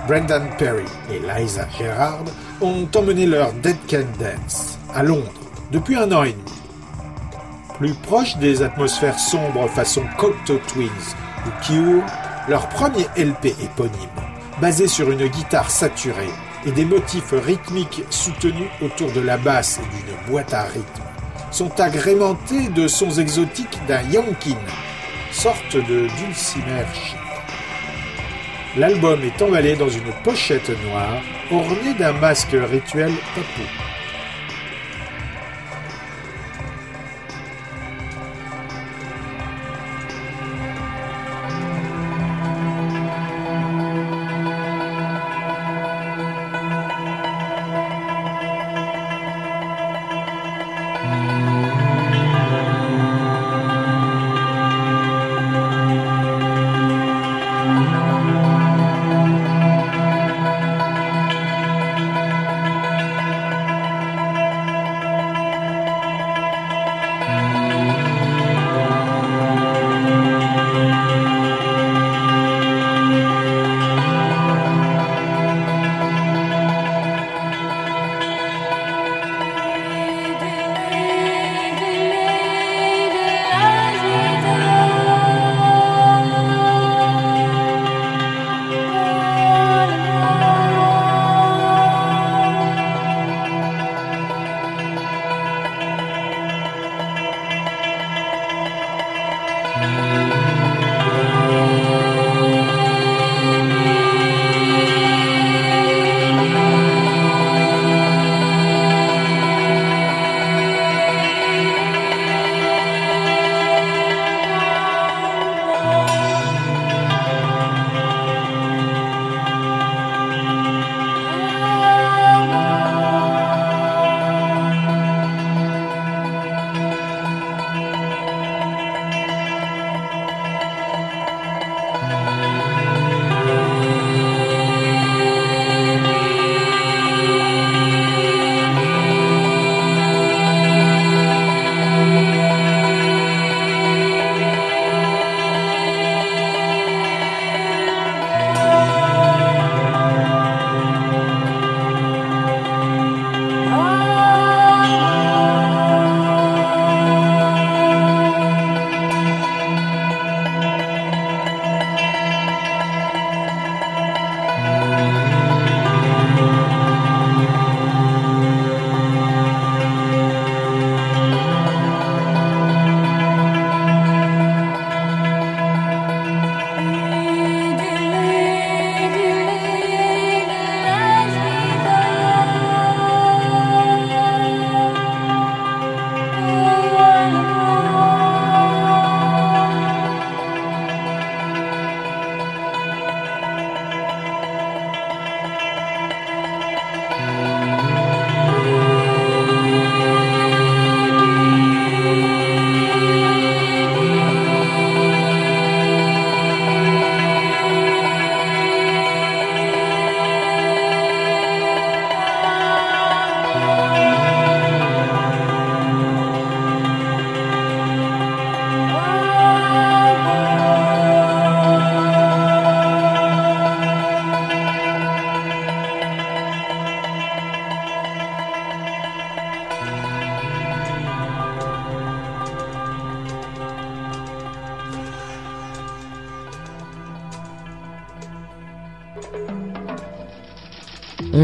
Brendan 0.07 0.47
Perry 0.59 0.85
et 1.09 1.17
Liza 1.17 1.65
Gerard 1.79 2.25
ont 2.61 2.87
emmené 2.95 3.25
leur 3.25 3.51
Dead 3.53 3.75
Can 3.89 4.05
Dance 4.19 4.77
à 4.93 5.01
Londres 5.01 5.31
depuis 5.71 5.95
un 5.95 6.11
an 6.11 6.21
et 6.25 6.33
demi. 6.33 6.61
Plus 7.79 7.95
proche 7.95 8.37
des 8.37 8.61
atmosphères 8.61 9.17
sombres 9.17 9.67
façon 9.67 10.03
Cocteau 10.15 10.59
Twins 10.67 11.15
ou 11.47 11.65
Cure, 11.65 12.03
leur 12.47 12.69
premier 12.69 13.07
LP 13.17 13.47
éponyme, 13.63 14.21
basé 14.61 14.87
sur 14.87 15.09
une 15.09 15.25
guitare 15.25 15.71
saturée 15.71 16.29
et 16.67 16.71
des 16.71 16.85
motifs 16.85 17.33
rythmiques 17.33 18.03
soutenus 18.11 18.69
autour 18.79 19.11
de 19.11 19.21
la 19.21 19.37
basse 19.37 19.79
et 19.79 20.05
d'une 20.05 20.31
boîte 20.31 20.53
à 20.53 20.65
rythme, 20.65 21.03
sont 21.49 21.79
agrémentés 21.79 22.67
de 22.67 22.87
sons 22.87 23.17
exotiques 23.17 23.79
d'un 23.87 24.03
Yankin, 24.03 24.59
sorte 25.31 25.77
de 25.77 26.07
dulcimer. 26.19 26.85
L'album 28.75 29.19
est 29.23 29.39
emballé 29.39 29.75
dans 29.75 29.89
une 29.89 30.11
pochette 30.23 30.71
noire 30.87 31.21
ornée 31.51 31.93
d'un 31.93 32.13
masque 32.13 32.55
rituel 32.55 33.11
papou. 33.35 33.82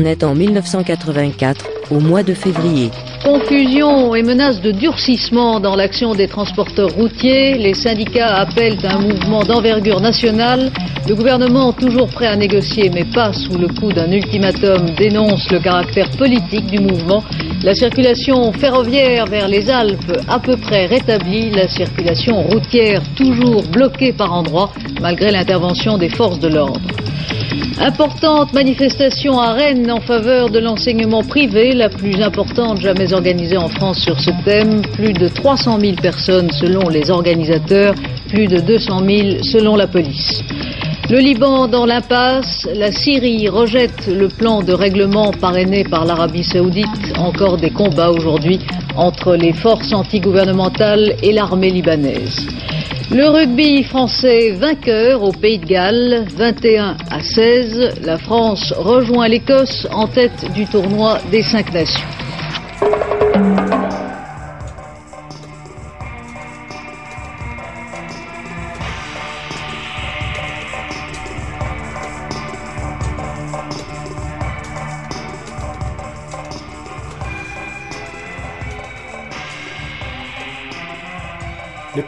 On 0.01 0.05
est 0.05 0.23
en 0.23 0.33
1984, 0.33 1.65
au 1.91 1.99
mois 1.99 2.23
de 2.23 2.33
février. 2.33 2.89
Confusion 3.21 4.15
et 4.15 4.23
menace 4.23 4.61
de 4.61 4.71
durcissement 4.71 5.59
dans 5.59 5.75
l'action 5.75 6.15
des 6.15 6.29
transporteurs 6.29 6.91
routiers. 6.91 7.57
Les 7.57 7.73
syndicats 7.73 8.33
appellent 8.37 8.79
un 8.85 8.99
mouvement 8.99 9.43
d'envergure 9.43 9.99
nationale. 9.99 10.71
Le 11.05 11.15
gouvernement, 11.15 11.73
toujours 11.73 12.07
prêt 12.07 12.27
à 12.27 12.37
négocier, 12.37 12.89
mais 12.93 13.03
pas 13.13 13.33
sous 13.33 13.57
le 13.57 13.67
coup 13.67 13.91
d'un 13.91 14.09
ultimatum, 14.09 14.89
dénonce 14.97 15.51
le 15.51 15.59
caractère 15.59 16.09
politique 16.11 16.67
du 16.67 16.79
mouvement. 16.79 17.21
La 17.63 17.75
circulation 17.75 18.53
ferroviaire 18.53 19.25
vers 19.25 19.49
les 19.49 19.69
Alpes 19.69 20.17
à 20.29 20.39
peu 20.39 20.55
près 20.55 20.85
rétablie, 20.85 21.49
la 21.49 21.67
circulation 21.67 22.41
routière 22.43 23.01
toujours 23.17 23.63
bloquée 23.63 24.13
par 24.13 24.31
endroits 24.31 24.71
malgré 25.01 25.29
l'intervention 25.29 25.97
des 25.97 26.09
forces 26.09 26.39
de 26.39 26.47
l'ordre. 26.47 26.79
Importante 27.81 28.51
manifestation 28.51 29.39
à 29.39 29.53
Rennes 29.53 29.89
en 29.89 30.01
faveur 30.01 30.49
de 30.49 30.59
l'enseignement 30.59 31.23
privé, 31.23 31.71
la 31.71 31.87
plus 31.87 32.21
importante 32.21 32.81
jamais 32.81 33.13
organisée 33.13 33.55
en 33.55 33.69
France 33.69 33.99
sur 33.99 34.19
ce 34.19 34.31
thème. 34.43 34.81
Plus 34.93 35.13
de 35.13 35.29
300 35.29 35.79
000 35.79 35.93
personnes 36.01 36.51
selon 36.51 36.89
les 36.89 37.09
organisateurs, 37.09 37.95
plus 38.27 38.47
de 38.47 38.59
200 38.59 38.99
000 39.05 39.43
selon 39.43 39.77
la 39.77 39.87
police. 39.87 40.43
Le 41.09 41.19
Liban 41.19 41.69
dans 41.69 41.85
l'impasse, 41.85 42.67
la 42.75 42.91
Syrie 42.91 43.47
rejette 43.47 44.07
le 44.07 44.27
plan 44.27 44.61
de 44.61 44.73
règlement 44.73 45.31
parrainé 45.31 45.85
par 45.85 46.03
l'Arabie 46.03 46.43
saoudite. 46.43 47.13
Encore 47.17 47.55
des 47.55 47.71
combats 47.71 48.11
aujourd'hui 48.11 48.59
entre 48.97 49.35
les 49.37 49.53
forces 49.53 49.93
antigouvernementales 49.93 51.15
et 51.23 51.31
l'armée 51.31 51.69
libanaise. 51.69 52.45
Le 53.11 53.27
rugby 53.27 53.83
français 53.83 54.51
vainqueur 54.51 55.23
au 55.23 55.31
Pays 55.31 55.57
de 55.57 55.65
Galles, 55.65 56.27
21 56.35 56.95
à 57.09 57.19
16. 57.23 58.01
La 58.03 58.19
France 58.19 58.71
rejoint 58.77 59.27
l'Écosse 59.27 59.87
en 59.91 60.07
tête 60.07 60.45
du 60.53 60.67
tournoi 60.67 61.17
des 61.31 61.41
cinq 61.41 61.73
nations. 61.73 62.18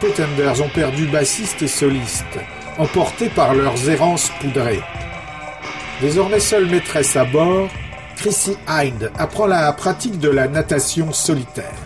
Pretenders 0.02 0.60
ont 0.60 0.68
perdu 0.68 1.06
bassiste 1.06 1.62
et 1.62 1.68
soliste, 1.68 2.40
emportés 2.76 3.28
par 3.28 3.54
leurs 3.54 3.88
errances 3.88 4.32
poudrées. 4.40 4.82
Désormais 6.00 6.40
seule 6.40 6.66
maîtresse 6.66 7.14
à 7.14 7.24
bord, 7.24 7.68
Chrissy 8.16 8.56
Hind 8.66 9.12
apprend 9.16 9.46
la 9.46 9.72
pratique 9.72 10.18
de 10.18 10.28
la 10.28 10.48
natation 10.48 11.12
solitaire. 11.12 11.78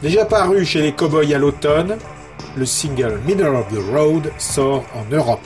Déjà 0.00 0.24
paru 0.24 0.64
chez 0.64 0.80
les 0.80 0.92
Cowboys 0.92 1.34
à 1.34 1.38
l'automne, 1.38 1.98
le 2.56 2.64
single 2.64 3.20
Middle 3.26 3.54
of 3.54 3.68
the 3.68 3.94
Road 3.94 4.32
sort 4.38 4.86
en 4.94 5.04
Europe. 5.14 5.40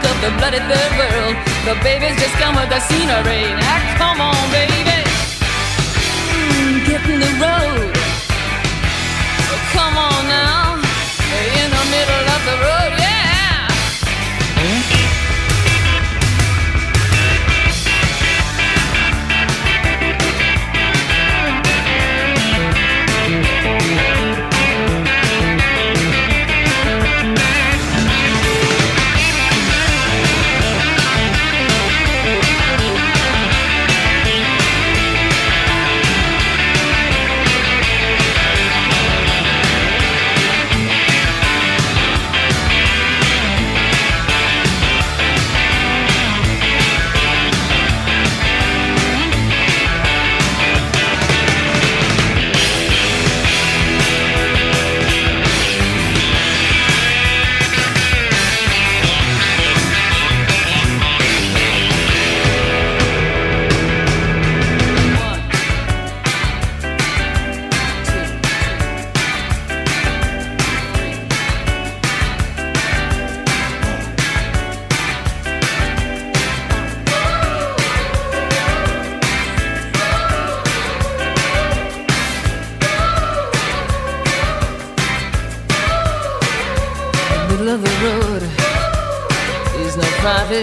Chunk 0.00 0.16
of 0.16 0.20
the 0.22 0.30
bloody 0.38 0.58
third 0.58 0.92
world, 0.98 1.36
the 1.64 1.74
babies 1.82 2.16
just 2.20 2.34
come 2.34 2.54
with 2.54 2.68
the 2.68 2.80
scenery. 2.80 3.54
Now 3.54 3.96
come 3.96 4.20
on, 4.20 4.50
baby, 4.50 5.02
mm, 6.34 6.86
get 6.86 7.02
in 7.08 7.20
the 7.20 7.32
road. 7.42 7.92
Oh, 9.50 9.60
come 9.72 9.96
on 9.96 10.26
now, 10.28 10.74
in 11.60 11.70
the 11.70 11.84
middle 11.94 12.26
of 12.34 12.40
the 12.48 12.56
road, 12.66 12.87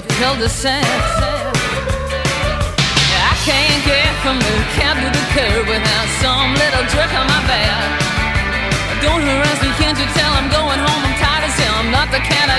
private 0.01 0.15
cul-de-sac. 0.19 0.83
I 3.15 3.35
can't 3.47 3.81
get 3.85 4.11
from 4.23 4.39
the 4.39 4.55
cab 4.75 4.99
to 4.99 5.07
the 5.07 5.25
curb 5.31 5.67
without 5.67 6.07
some 6.19 6.51
little 6.51 6.83
jerk 6.91 7.11
on 7.15 7.27
my 7.27 7.39
back. 7.47 7.79
Don't 9.01 9.21
harass 9.21 9.61
me, 9.63 9.71
can't 9.79 9.97
you 9.97 10.07
tell 10.11 10.31
I'm 10.35 10.49
going 10.51 10.79
home? 10.79 11.01
I'm 11.05 11.15
tired 11.15 11.47
as 11.47 11.55
hell. 11.55 11.75
I'm 11.79 11.91
not 11.91 12.11
the 12.11 12.19
cat 12.19 12.49
I 12.49 12.54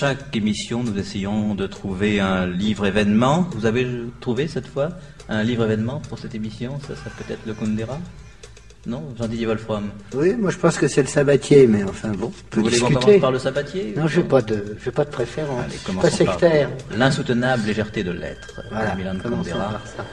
chaque 0.00 0.34
émission, 0.34 0.82
nous 0.82 0.96
essayons 0.98 1.54
de 1.54 1.66
trouver 1.66 2.20
un 2.20 2.46
livre 2.46 2.86
événement. 2.86 3.46
Vous 3.54 3.66
avez 3.66 3.86
trouvé 4.20 4.48
cette 4.48 4.66
fois 4.66 4.88
un 5.28 5.42
livre 5.42 5.64
événement 5.64 6.00
pour 6.08 6.18
cette 6.18 6.34
émission? 6.34 6.78
Ça, 6.88 6.94
ça 6.96 7.10
peut 7.18 7.30
être 7.30 7.44
le 7.46 7.52
Kundera? 7.52 7.98
Non? 8.86 9.02
Jean-Didier 9.18 9.44
Wolfram 9.44 9.90
Oui, 10.14 10.34
moi 10.40 10.50
je 10.50 10.56
pense 10.56 10.78
que 10.78 10.88
c'est 10.88 11.02
le 11.02 11.06
sabatier, 11.06 11.66
mais 11.66 11.84
enfin 11.84 12.08
bon, 12.12 12.28
on 12.28 12.48
peut 12.48 12.60
Vous 12.60 12.62
voulez 12.62 12.78
qu'on 12.78 12.86
discuter. 12.88 13.04
commence 13.04 13.20
par 13.20 13.32
le 13.32 13.38
sabatier? 13.38 13.94
Non, 13.94 14.06
je 14.06 14.20
n'ai 14.20 14.26
pas 14.26 14.40
de, 14.40 14.56
pas 14.94 15.04
de 15.04 15.10
préférence. 15.10 15.64
Allez, 15.64 15.74
je 15.74 15.90
suis 15.90 15.98
pas 16.00 16.10
sectaire. 16.10 16.70
L'insoutenable 16.96 17.66
légèreté 17.66 18.02
de 18.02 18.12
l'être, 18.12 18.62
Voilà, 18.70 18.94
Milan 18.94 19.16
Kundera. 19.22 19.68
par 19.68 19.86
ça. 19.86 20.06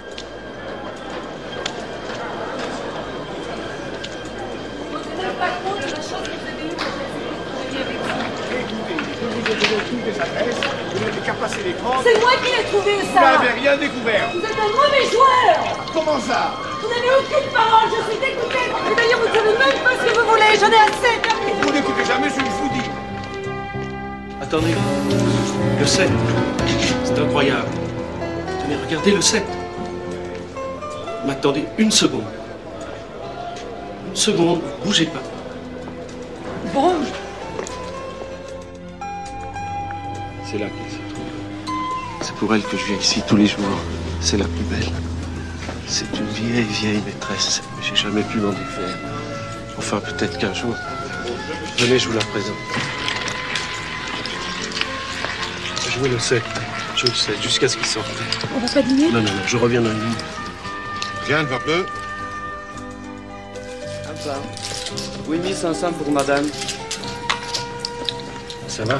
C'est 12.03 12.20
moi 12.20 12.32
qui 12.43 12.51
ai 12.59 12.63
trouvé 12.65 12.93
Vous 13.01 13.13
ça 13.13 13.22
n'avez 13.22 13.59
rien 13.59 13.78
découvert. 13.78 14.30
Vous 14.34 14.39
êtes 14.39 14.59
un 14.59 14.70
mauvais 14.70 15.05
joueur 15.11 15.78
Comment 15.93 16.20
ça? 16.20 16.53
Vous 16.82 16.89
n'avez 16.89 17.09
aucune 17.20 17.51
parole, 17.53 17.89
je 17.89 18.11
suis 18.11 18.20
dégoûtée 18.20 18.68
Et 18.91 18.95
d'ailleurs, 18.95 19.20
vous 19.20 19.28
savez 19.36 19.49
même 19.49 19.84
pas 19.84 19.95
ce 19.99 20.11
que 20.11 20.20
vous 20.20 20.28
voulez, 20.30 20.57
j'en 20.59 20.72
ai 20.72 20.82
assez 20.88 21.61
Vous 21.61 21.72
n'écoutez 21.72 22.05
jamais 22.05 22.30
ce 22.30 22.36
que 22.36 22.45
je 22.45 22.49
vous 22.49 22.70
dis. 22.74 22.89
Attendez, 24.41 24.76
le 25.80 25.86
7, 25.86 26.09
c'est 27.03 27.20
incroyable. 27.20 27.68
Tenez, 28.63 28.76
regardez 28.88 29.11
le 29.11 29.22
7. 29.22 29.43
M'attendez 31.26 31.65
une 31.78 31.91
seconde. 31.91 32.24
Une 34.09 34.15
seconde, 34.15 34.61
bougez 34.84 35.07
pas. 35.07 35.37
C'est 40.58 40.64
là 40.64 40.70
qu'elle 40.70 40.91
se 40.91 41.14
trouve. 41.14 41.76
C'est 42.22 42.36
pour 42.36 42.55
elle 42.55 42.64
que 42.64 42.78
je 42.78 42.86
viens 42.86 42.97
ici 42.97 43.22
tous 43.28 43.36
les 43.36 43.45
jours. 43.45 43.64
C'est 44.22 44.38
la 44.38 44.45
plus 44.45 44.64
belle. 44.64 44.89
C'est 45.86 46.12
une 46.18 46.26
vieille, 46.30 46.64
vieille 46.64 47.01
maîtresse. 47.05 47.62
Mais 47.76 47.84
j'ai 47.84 47.95
jamais 47.95 48.24
pu 48.24 48.38
m'en 48.38 48.49
défaire. 48.49 48.97
Enfin, 49.78 49.99
peut-être 49.99 50.39
qu'un 50.39 50.53
jour. 50.55 50.74
Venez, 51.78 51.99
je 51.99 52.08
vous 52.08 52.14
la 52.14 52.26
présente. 52.26 52.55
Jouez 55.91 56.10
le 56.10 56.18
7. 56.18 56.41
Je 56.95 57.05
le 57.05 57.14
sais, 57.14 57.34
jusqu'à 57.39 57.68
ce 57.68 57.78
qu'il 57.78 57.86
sorte. 57.86 58.08
on 58.55 58.60
va 58.60 58.68
pas 58.68 58.82
dîner? 58.82 59.12
Non, 59.12 59.22
non, 59.22 59.26
non, 59.26 59.41
je 59.45 59.58
reviens 59.58 59.82
dans 59.82 59.91
une 59.91 59.99
minute. 59.99 60.26
Viens, 61.28 61.43
ne 61.43 61.47
va 61.47 61.60
plus. 61.60 61.84
ça. 64.24 64.41
Oui, 65.28 65.38
1500 65.38 65.93
pour 65.93 66.12
madame. 66.12 66.47
Ça 68.68 68.86
va? 68.86 68.99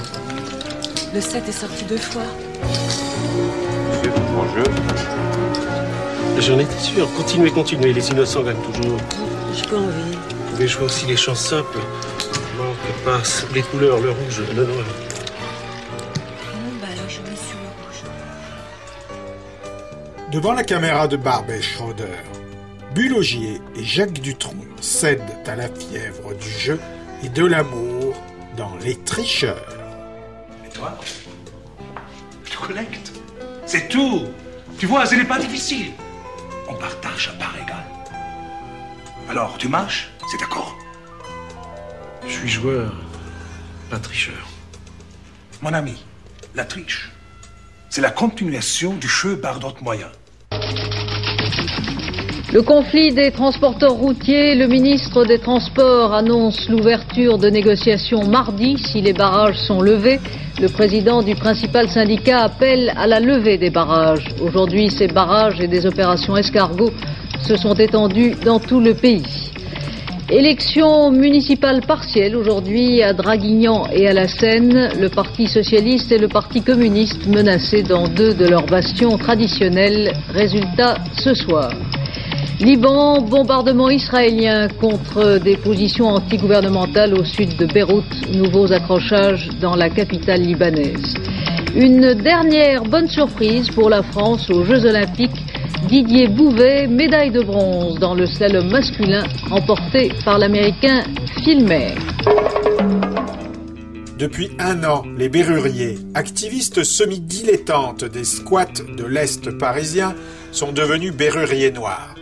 Le 1.18 1.22
7 1.22 1.50
est 1.50 1.52
sorti 1.52 1.84
deux 1.86 1.98
fois. 1.98 2.22
C'est 4.04 4.20
mon 4.34 4.44
jeu. 4.54 4.64
J'en 6.38 6.60
étais 6.60 6.78
sûr. 6.78 7.12
Continuez, 7.16 7.50
continuez. 7.50 7.92
Les 7.92 8.12
innocents 8.12 8.44
gagnent 8.44 8.62
toujours. 8.72 9.00
J'ai 9.52 9.68
pas 9.68 9.78
envie. 9.78 10.12
Vous 10.12 10.52
pouvez 10.52 10.68
jouer 10.68 10.84
aussi 10.84 11.08
les 11.08 11.18
chants 11.18 11.34
simples. 11.34 11.80
Manque, 12.56 12.78
passe, 13.04 13.48
les 13.56 13.64
couleurs, 13.64 14.00
le 14.00 14.12
rouge, 14.12 14.44
le 14.56 14.64
noir. 14.64 14.78
Non, 16.54 16.78
bah 16.80 16.88
alors 16.94 17.10
je 17.10 17.20
mets 17.22 17.36
sur 17.36 17.58
le 17.64 17.70
rouge. 17.82 18.04
Devant 20.32 20.54
la 20.54 20.64
caméra 20.64 21.08
de 21.08 21.18
Barbet 21.18 21.64
Schroeder, 21.64 22.14
Bulogier 22.94 23.60
et 23.76 23.84
Jacques 23.84 24.22
Dutronc 24.22 24.54
cèdent 24.82 25.24
à 25.48 25.56
la 25.56 25.68
fièvre 25.68 26.36
du 26.36 26.52
jeu 26.52 26.80
et 27.24 27.30
de 27.30 27.44
l'amour 27.44 28.22
dans 28.56 28.76
Les 28.86 28.98
Tricheurs. 28.98 29.77
Toi 30.78 30.96
Tu 32.46 32.58
collectes. 32.58 33.12
C'est 33.66 33.90
tout. 33.90 34.26
Tu 34.78 34.86
vois, 34.86 35.06
ce 35.06 35.16
n'est 35.16 35.26
pas 35.26 35.40
difficile. 35.40 35.92
On 36.70 36.76
partage 36.76 37.30
à 37.30 37.40
part 37.40 37.56
égale. 37.62 37.86
Alors, 39.30 39.58
tu 39.58 39.68
marches? 39.68 40.12
C'est 40.30 40.40
d'accord 40.40 40.78
Je 42.26 42.32
suis 42.32 42.50
joueur, 42.50 42.94
pas 43.90 43.98
tricheur. 43.98 44.48
Mon 45.62 45.74
ami, 45.74 46.06
la 46.54 46.66
triche, 46.66 47.12
c'est 47.90 48.02
la 48.02 48.12
continuation 48.12 48.94
du 48.94 49.08
jeu 49.08 49.40
par 49.40 49.60
d'autres 49.60 49.84
moyens. 49.84 50.12
Le 52.54 52.62
conflit 52.62 53.12
des 53.12 53.32
transporteurs 53.32 53.96
routiers, 53.96 54.56
le 54.56 54.68
ministre 54.68 55.26
des 55.26 55.38
Transports 55.38 56.14
annonce 56.14 56.70
l'ouverture 56.70 57.38
de 57.38 57.50
négociations 57.50 58.26
mardi 58.26 58.78
si 58.78 59.02
les 59.02 59.12
barrages 59.12 59.58
sont 59.58 59.82
levés. 59.82 60.22
Le 60.62 60.70
président 60.70 61.22
du 61.22 61.36
principal 61.36 61.90
syndicat 61.90 62.44
appelle 62.44 62.94
à 62.96 63.06
la 63.06 63.20
levée 63.20 63.58
des 63.58 63.70
barrages. 63.70 64.30
Aujourd'hui, 64.42 64.90
ces 64.90 65.08
barrages 65.08 65.60
et 65.60 65.68
des 65.68 65.86
opérations 65.86 66.38
escargots 66.38 66.94
se 67.44 67.58
sont 67.58 67.74
étendus 67.74 68.36
dans 68.46 68.60
tout 68.60 68.80
le 68.80 68.94
pays. 68.94 69.52
Élection 70.30 71.12
municipale 71.12 71.82
partielle 71.82 72.38
aujourd'hui 72.38 73.04
à 73.04 73.12
Draguignan 73.12 73.88
et 73.92 74.08
à 74.08 74.14
la 74.14 74.30
Seine. 74.30 74.90
Le 74.98 75.10
Parti 75.10 75.48
socialiste 75.48 76.14
et 76.14 76.18
le 76.18 76.30
Parti 76.30 76.62
communiste 76.62 77.28
menacés 77.28 77.84
dans 77.84 78.08
deux 78.08 78.34
de 78.34 78.48
leurs 78.48 78.66
bastions 78.66 79.18
traditionnels. 79.18 80.14
Résultat 80.34 80.96
ce 81.18 81.34
soir. 81.34 81.72
Liban, 82.60 83.22
bombardement 83.22 83.88
israélien 83.92 84.68
contre 84.68 85.38
des 85.38 85.58
positions 85.58 86.08
antigouvernementales 86.08 87.14
au 87.14 87.24
sud 87.24 87.56
de 87.56 87.68
Beyrouth, 87.68 88.04
nouveaux 88.34 88.72
accrochages 88.72 89.48
dans 89.62 89.76
la 89.76 89.92
capitale 89.92 90.42
libanaise. 90.42 91.14
Une 91.76 92.16
dernière 92.16 92.82
bonne 92.84 93.08
surprise 93.08 93.70
pour 93.70 93.92
la 93.92 94.02
France 94.02 94.50
aux 94.50 94.64
Jeux 94.64 94.86
Olympiques. 94.86 95.46
Didier 95.88 96.28
Bouvet, 96.28 96.88
médaille 96.88 97.30
de 97.30 97.44
bronze 97.44 98.00
dans 98.00 98.16
le 98.16 98.26
slalom 98.26 98.72
masculin, 98.72 99.24
remporté 99.52 100.12
par 100.26 100.40
l'Américain 100.40 101.04
Filmer. 101.44 101.94
Depuis 104.18 104.50
un 104.58 104.84
an, 104.84 105.04
les 105.16 105.30
Berruriers, 105.30 106.00
activistes 106.16 106.84
semi-dilettantes 106.84 108.04
des 108.04 108.24
squats 108.24 108.82
de 108.98 109.06
l'Est 109.06 109.56
parisien, 109.60 110.16
sont 110.52 110.72
devenus 110.72 111.14
Berruriers 111.14 111.72
noirs. 111.72 112.17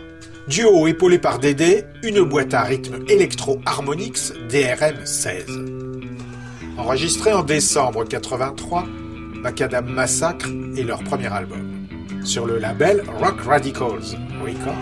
Duo 0.48 0.86
épaulé 0.86 1.18
par 1.18 1.40
Dédé, 1.40 1.84
une 2.04 2.22
boîte 2.22 2.54
à 2.54 2.62
rythme 2.62 3.04
électro-harmonix 3.08 4.32
DRM 4.48 5.04
16. 5.04 5.44
Enregistré 6.78 7.32
en 7.32 7.42
décembre 7.42 8.04
83, 8.04 8.84
Macadam 9.42 9.86
Massacre 9.86 10.48
est 10.76 10.84
leur 10.84 11.02
premier 11.02 11.32
album. 11.32 11.88
Sur 12.24 12.46
le 12.46 12.58
label 12.58 13.02
Rock 13.18 13.40
Radicals 13.40 14.14
Record, 14.40 14.76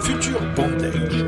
Future 0.00 0.40
Bondage. 0.54 1.24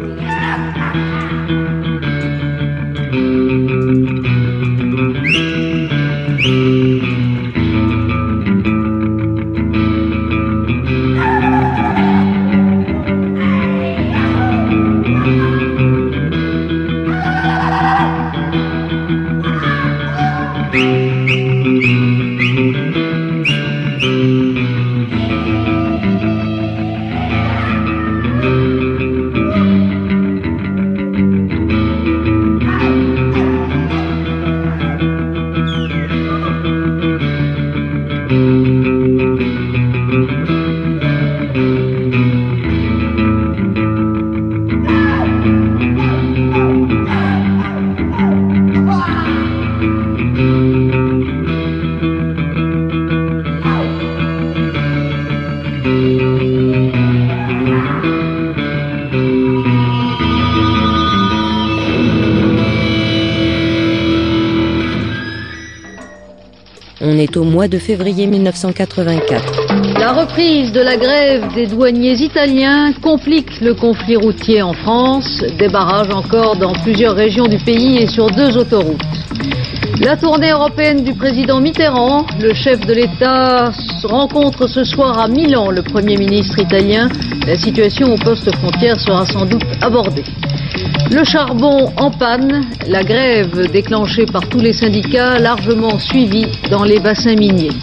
De 67.68 67.78
février 67.78 68.26
1984. 68.26 69.98
La 69.98 70.12
reprise 70.12 70.72
de 70.72 70.80
la 70.80 70.96
grève 70.96 71.44
des 71.54 71.66
douaniers 71.66 72.14
italiens 72.20 72.92
complique 73.02 73.60
le 73.60 73.74
conflit 73.74 74.16
routier 74.16 74.62
en 74.62 74.72
France. 74.72 75.44
Des 75.58 75.68
barrages 75.68 76.12
encore 76.12 76.56
dans 76.56 76.72
plusieurs 76.72 77.14
régions 77.14 77.46
du 77.46 77.58
pays 77.58 77.98
et 77.98 78.06
sur 78.06 78.30
deux 78.30 78.56
autoroutes. 78.56 79.00
La 80.00 80.16
tournée 80.16 80.50
européenne 80.50 81.04
du 81.04 81.14
président 81.14 81.60
Mitterrand, 81.60 82.26
le 82.40 82.54
chef 82.54 82.80
de 82.80 82.94
l'État 82.94 83.70
rencontre 84.04 84.66
ce 84.66 84.82
soir 84.82 85.18
à 85.18 85.28
Milan 85.28 85.70
le 85.70 85.82
Premier 85.82 86.16
ministre 86.16 86.58
italien. 86.58 87.08
La 87.46 87.56
situation 87.56 88.12
au 88.12 88.16
poste 88.16 88.50
frontière 88.56 88.98
sera 88.98 89.24
sans 89.26 89.46
doute 89.46 89.62
abordée. 89.80 90.24
Le 91.12 91.24
charbon 91.24 91.92
en 91.98 92.10
panne, 92.10 92.64
la 92.88 93.02
grève 93.02 93.70
déclenchée 93.70 94.24
par 94.24 94.48
tous 94.48 94.60
les 94.60 94.72
syndicats 94.72 95.38
largement 95.38 95.98
suivie 95.98 96.46
dans 96.70 96.84
les 96.84 97.00
bassins 97.00 97.34
miniers. 97.34 97.76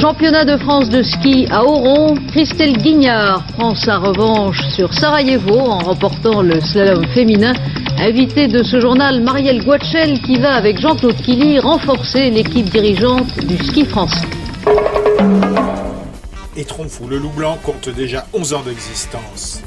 Championnat 0.00 0.44
de 0.44 0.56
France 0.56 0.88
de 0.88 1.02
ski 1.02 1.46
à 1.52 1.62
Oron, 1.62 2.16
Christelle 2.32 2.76
Guignard 2.76 3.44
prend 3.56 3.76
sa 3.76 3.98
revanche 3.98 4.60
sur 4.70 4.92
Sarajevo 4.92 5.56
en 5.56 5.78
remportant 5.78 6.42
le 6.42 6.60
slalom 6.60 7.06
féminin. 7.14 7.52
Invité 7.96 8.48
de 8.48 8.64
ce 8.64 8.80
journal, 8.80 9.22
Marielle 9.22 9.64
Guachel 9.64 10.20
qui 10.22 10.40
va 10.40 10.54
avec 10.54 10.80
Jean-Claude 10.80 11.16
Killy 11.16 11.60
renforcer 11.60 12.30
l'équipe 12.30 12.68
dirigeante 12.68 13.38
du 13.46 13.56
ski 13.64 13.84
français. 13.84 14.26
Et 16.56 16.64
Tronfou, 16.64 17.06
le 17.06 17.18
loup 17.18 17.30
blanc 17.36 17.56
compte 17.62 17.88
déjà 17.88 18.26
11 18.32 18.54
ans 18.54 18.62
d'existence. 18.66 19.57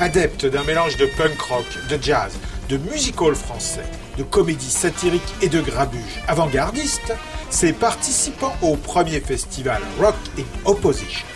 Adepte 0.00 0.46
d'un 0.46 0.62
mélange 0.62 0.96
de 0.96 1.06
punk 1.06 1.40
rock, 1.40 1.66
de 1.90 1.98
jazz, 2.00 2.32
de 2.68 2.76
music 2.76 3.20
hall 3.20 3.34
français, 3.34 3.84
de 4.16 4.22
comédie 4.22 4.70
satirique 4.70 5.34
et 5.42 5.48
de 5.48 5.60
grabuge 5.60 6.22
avant-gardiste, 6.28 7.12
ses 7.50 7.72
participants 7.72 8.56
au 8.62 8.76
premier 8.76 9.20
festival 9.20 9.82
Rock 10.00 10.14
in 10.38 10.44
Opposition 10.64 11.26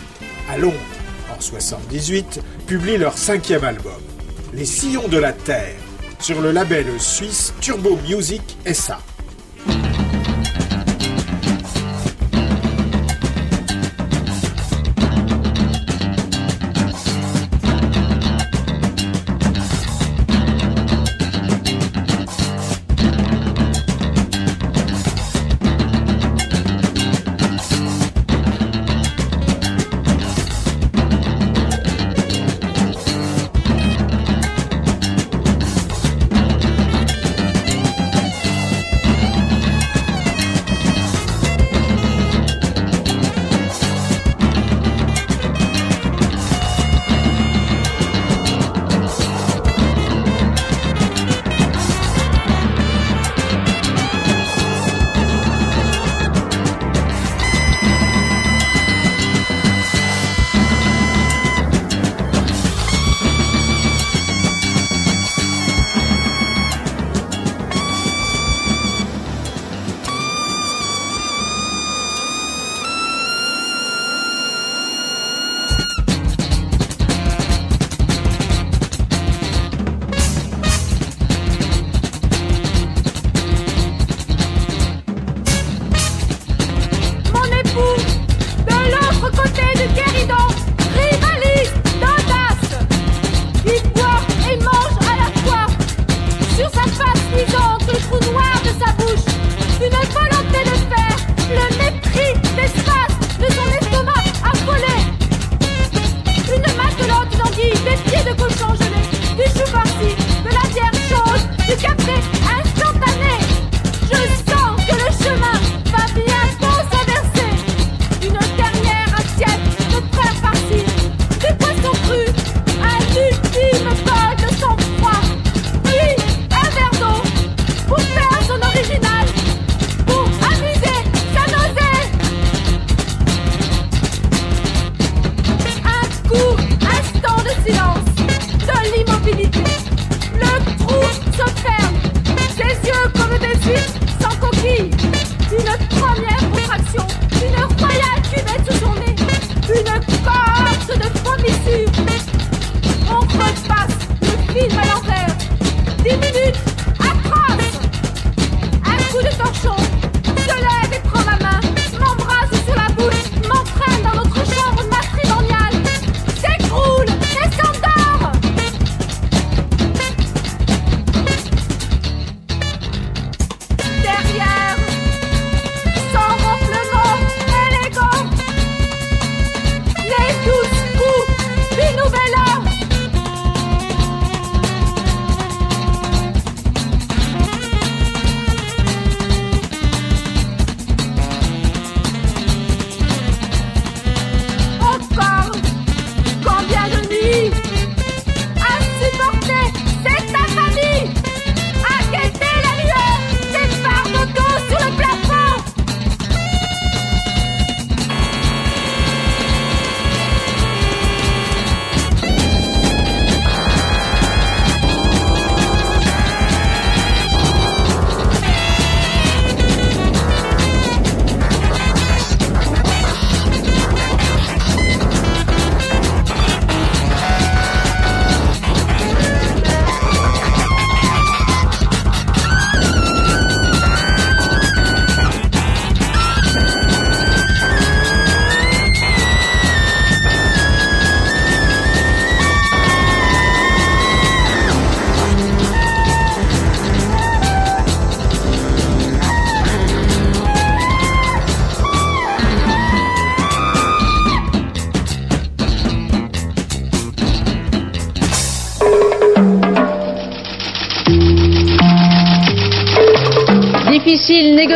à 0.49 0.57
Londres 0.57 0.77
en 1.35 1.41
78 1.41 2.39
publient 2.65 2.97
leur 2.97 3.17
cinquième 3.17 3.65
album, 3.65 4.01
Les 4.53 4.65
Sillons 4.65 5.07
de 5.09 5.17
la 5.17 5.33
Terre, 5.33 5.75
sur 6.19 6.39
le 6.39 6.51
label 6.51 6.85
suisse 6.99 7.53
Turbo 7.59 7.97
Music 8.07 8.57
SA. 8.71 8.99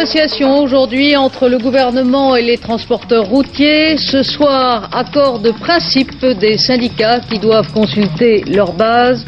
Difficile 0.08 0.24
négociation 0.24 0.64
aujourd'hui 0.64 1.18
entre 1.18 1.50
le 1.50 1.58
gouvernement 1.58 2.36
et 2.36 2.42
les 2.42 2.58
transporteurs 2.58 3.26
routiers. 3.26 3.98
Ce 3.98 4.24
soir, 4.24 4.90
accord 4.94 5.40
de 5.40 5.52
principe 5.52 6.26
des 6.26 6.58
syndicats 6.58 7.20
qui 7.20 7.40
doivent 7.40 7.72
consulter 7.74 8.44
leur 8.48 8.72
base. 8.72 9.26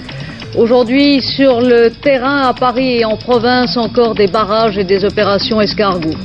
Aujourd'hui, 0.57 1.21
sur 1.21 1.59
le 1.59 1.89
terrain 1.89 2.47
à 2.47 2.53
Paris 2.53 2.99
et 2.99 3.05
en 3.05 3.17
province, 3.17 3.75
encore 3.75 4.15
des 4.15 4.27
barrages 4.27 4.77
et 4.77 4.85
des 4.85 5.03
opérations 5.03 5.59
escargots. 5.59 6.17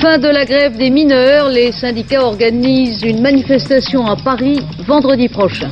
Fin 0.00 0.18
de 0.18 0.28
la 0.28 0.44
grève 0.44 0.76
des 0.76 0.90
mineurs, 0.90 1.48
les 1.48 1.72
syndicats 1.72 2.22
organisent 2.22 3.02
une 3.02 3.22
manifestation 3.22 4.06
à 4.06 4.16
Paris 4.16 4.60
vendredi 4.86 5.28
prochain. 5.28 5.70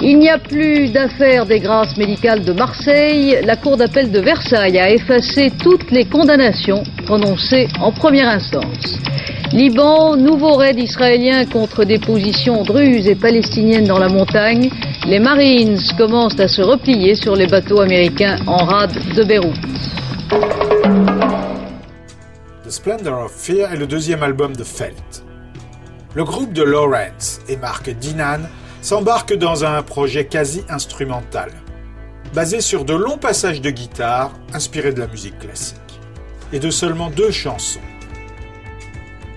Il 0.00 0.18
n'y 0.18 0.30
a 0.30 0.38
plus 0.38 0.92
d'affaires 0.92 1.44
des 1.44 1.58
grâces 1.58 1.96
médicales 1.96 2.44
de 2.44 2.52
Marseille. 2.52 3.38
La 3.44 3.56
Cour 3.56 3.76
d'appel 3.76 4.12
de 4.12 4.20
Versailles 4.20 4.78
a 4.78 4.90
effacé 4.90 5.50
toutes 5.60 5.90
les 5.90 6.04
condamnations 6.04 6.84
prononcées 7.04 7.66
en 7.80 7.90
première 7.90 8.28
instance. 8.28 8.96
Liban, 9.52 10.16
nouveau 10.16 10.54
raid 10.54 10.78
israélien 10.78 11.46
contre 11.46 11.84
des 11.84 11.98
positions 11.98 12.62
druzes 12.62 13.08
et 13.08 13.16
palestiniennes 13.16 13.86
dans 13.86 13.98
la 13.98 14.08
montagne. 14.08 14.70
Les 15.04 15.18
Marines 15.18 15.78
commencent 15.96 16.38
à 16.38 16.46
se 16.46 16.62
replier 16.62 17.16
sur 17.16 17.34
les 17.34 17.48
bateaux 17.48 17.80
américains 17.80 18.36
en 18.46 18.64
rade 18.64 18.94
de 19.16 19.24
Beyrouth. 19.24 19.56
The 22.64 22.70
Splendor 22.70 23.24
of 23.24 23.32
Fear 23.32 23.72
est 23.72 23.78
le 23.78 23.86
deuxième 23.88 24.22
album 24.22 24.54
de 24.54 24.62
Felt. 24.62 25.24
Le 26.14 26.22
groupe 26.22 26.52
de 26.52 26.62
Lawrence 26.62 27.40
et 27.48 27.56
Mark 27.56 27.90
Dinan 27.98 28.42
s'embarque 28.88 29.34
dans 29.34 29.66
un 29.66 29.82
projet 29.82 30.24
quasi 30.24 30.64
instrumental, 30.70 31.50
basé 32.32 32.62
sur 32.62 32.86
de 32.86 32.94
longs 32.94 33.18
passages 33.18 33.60
de 33.60 33.68
guitare 33.68 34.32
inspirés 34.54 34.94
de 34.94 35.00
la 35.00 35.06
musique 35.06 35.38
classique, 35.38 36.00
et 36.54 36.58
de 36.58 36.70
seulement 36.70 37.10
deux 37.10 37.30
chansons. 37.30 37.82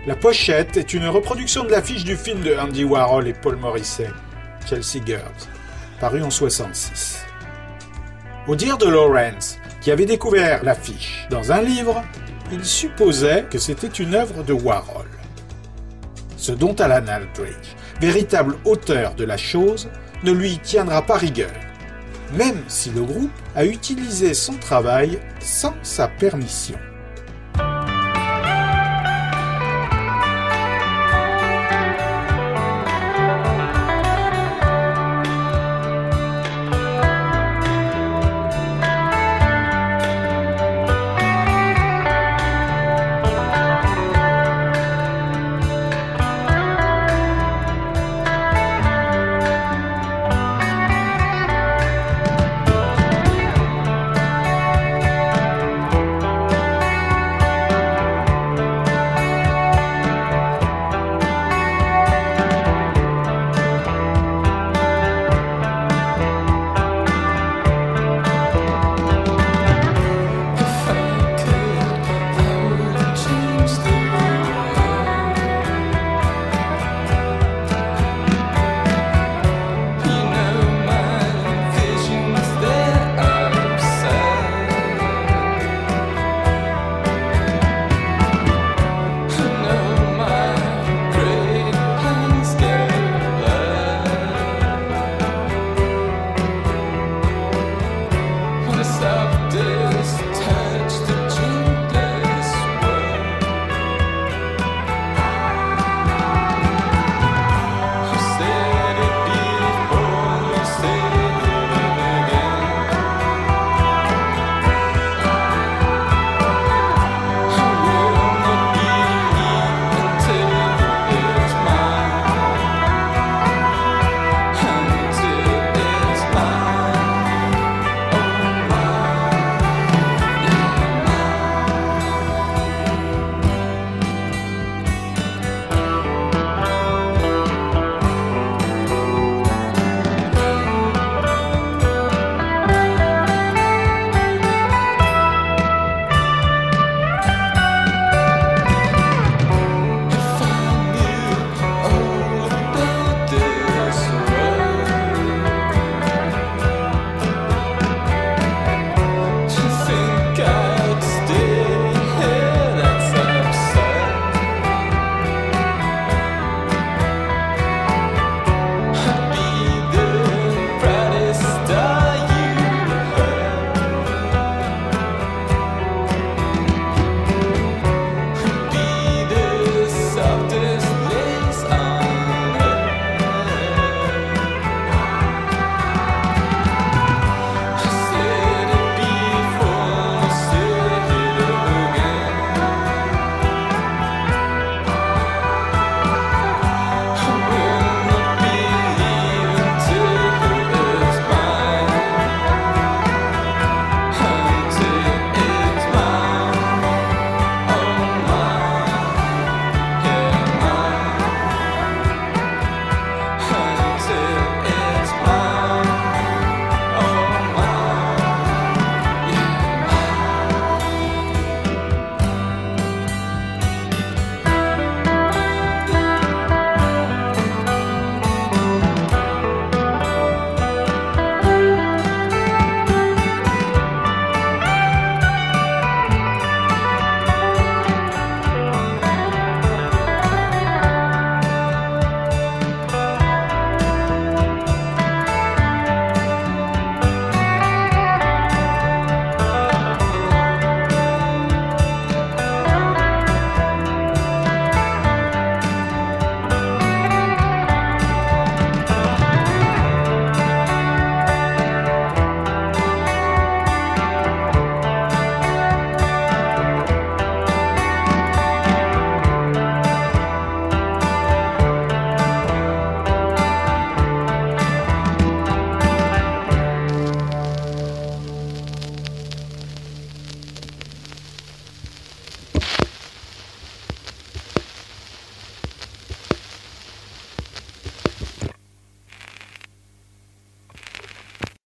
La 0.08 0.16
pochette 0.16 0.78
est 0.78 0.94
une 0.94 1.06
reproduction 1.06 1.66
de 1.66 1.70
l'affiche 1.70 2.06
du 2.06 2.16
film 2.16 2.40
de 2.40 2.56
Andy 2.56 2.86
Warhol 2.86 3.28
et 3.28 3.34
Paul 3.34 3.58
Morrissey, 3.58 4.10
Chelsea 4.70 5.04
Girls, 5.06 5.50
paru 6.00 6.24
en 6.24 6.30
66. 6.30 7.20
Au 8.48 8.56
dire 8.56 8.78
de 8.78 8.88
Lawrence, 8.88 9.58
qui 9.82 9.92
avait 9.92 10.06
découvert 10.06 10.64
l'affiche 10.64 11.28
dans 11.30 11.52
un 11.52 11.62
livre, 11.62 12.02
il 12.54 12.64
supposait 12.64 13.44
que 13.52 13.58
c'était 13.58 13.88
une 13.88 14.16
œuvre 14.16 14.44
de 14.44 14.54
Warhol. 14.54 15.10
Ce 16.38 16.54
dont 16.54 16.74
Alan 16.76 17.06
Aldridge, 17.10 17.76
véritable 18.02 18.56
auteur 18.66 19.14
de 19.14 19.24
la 19.24 19.38
chose, 19.38 19.88
ne 20.24 20.32
lui 20.32 20.58
tiendra 20.58 21.04
pas 21.04 21.18
rigueur, 21.18 21.54
même 22.36 22.62
si 22.68 22.90
le 22.90 23.04
groupe 23.04 23.32
a 23.56 23.64
utilisé 23.64 24.34
son 24.34 24.54
travail 24.54 25.20
sans 25.40 25.76
sa 25.84 26.08
permission. 26.08 26.78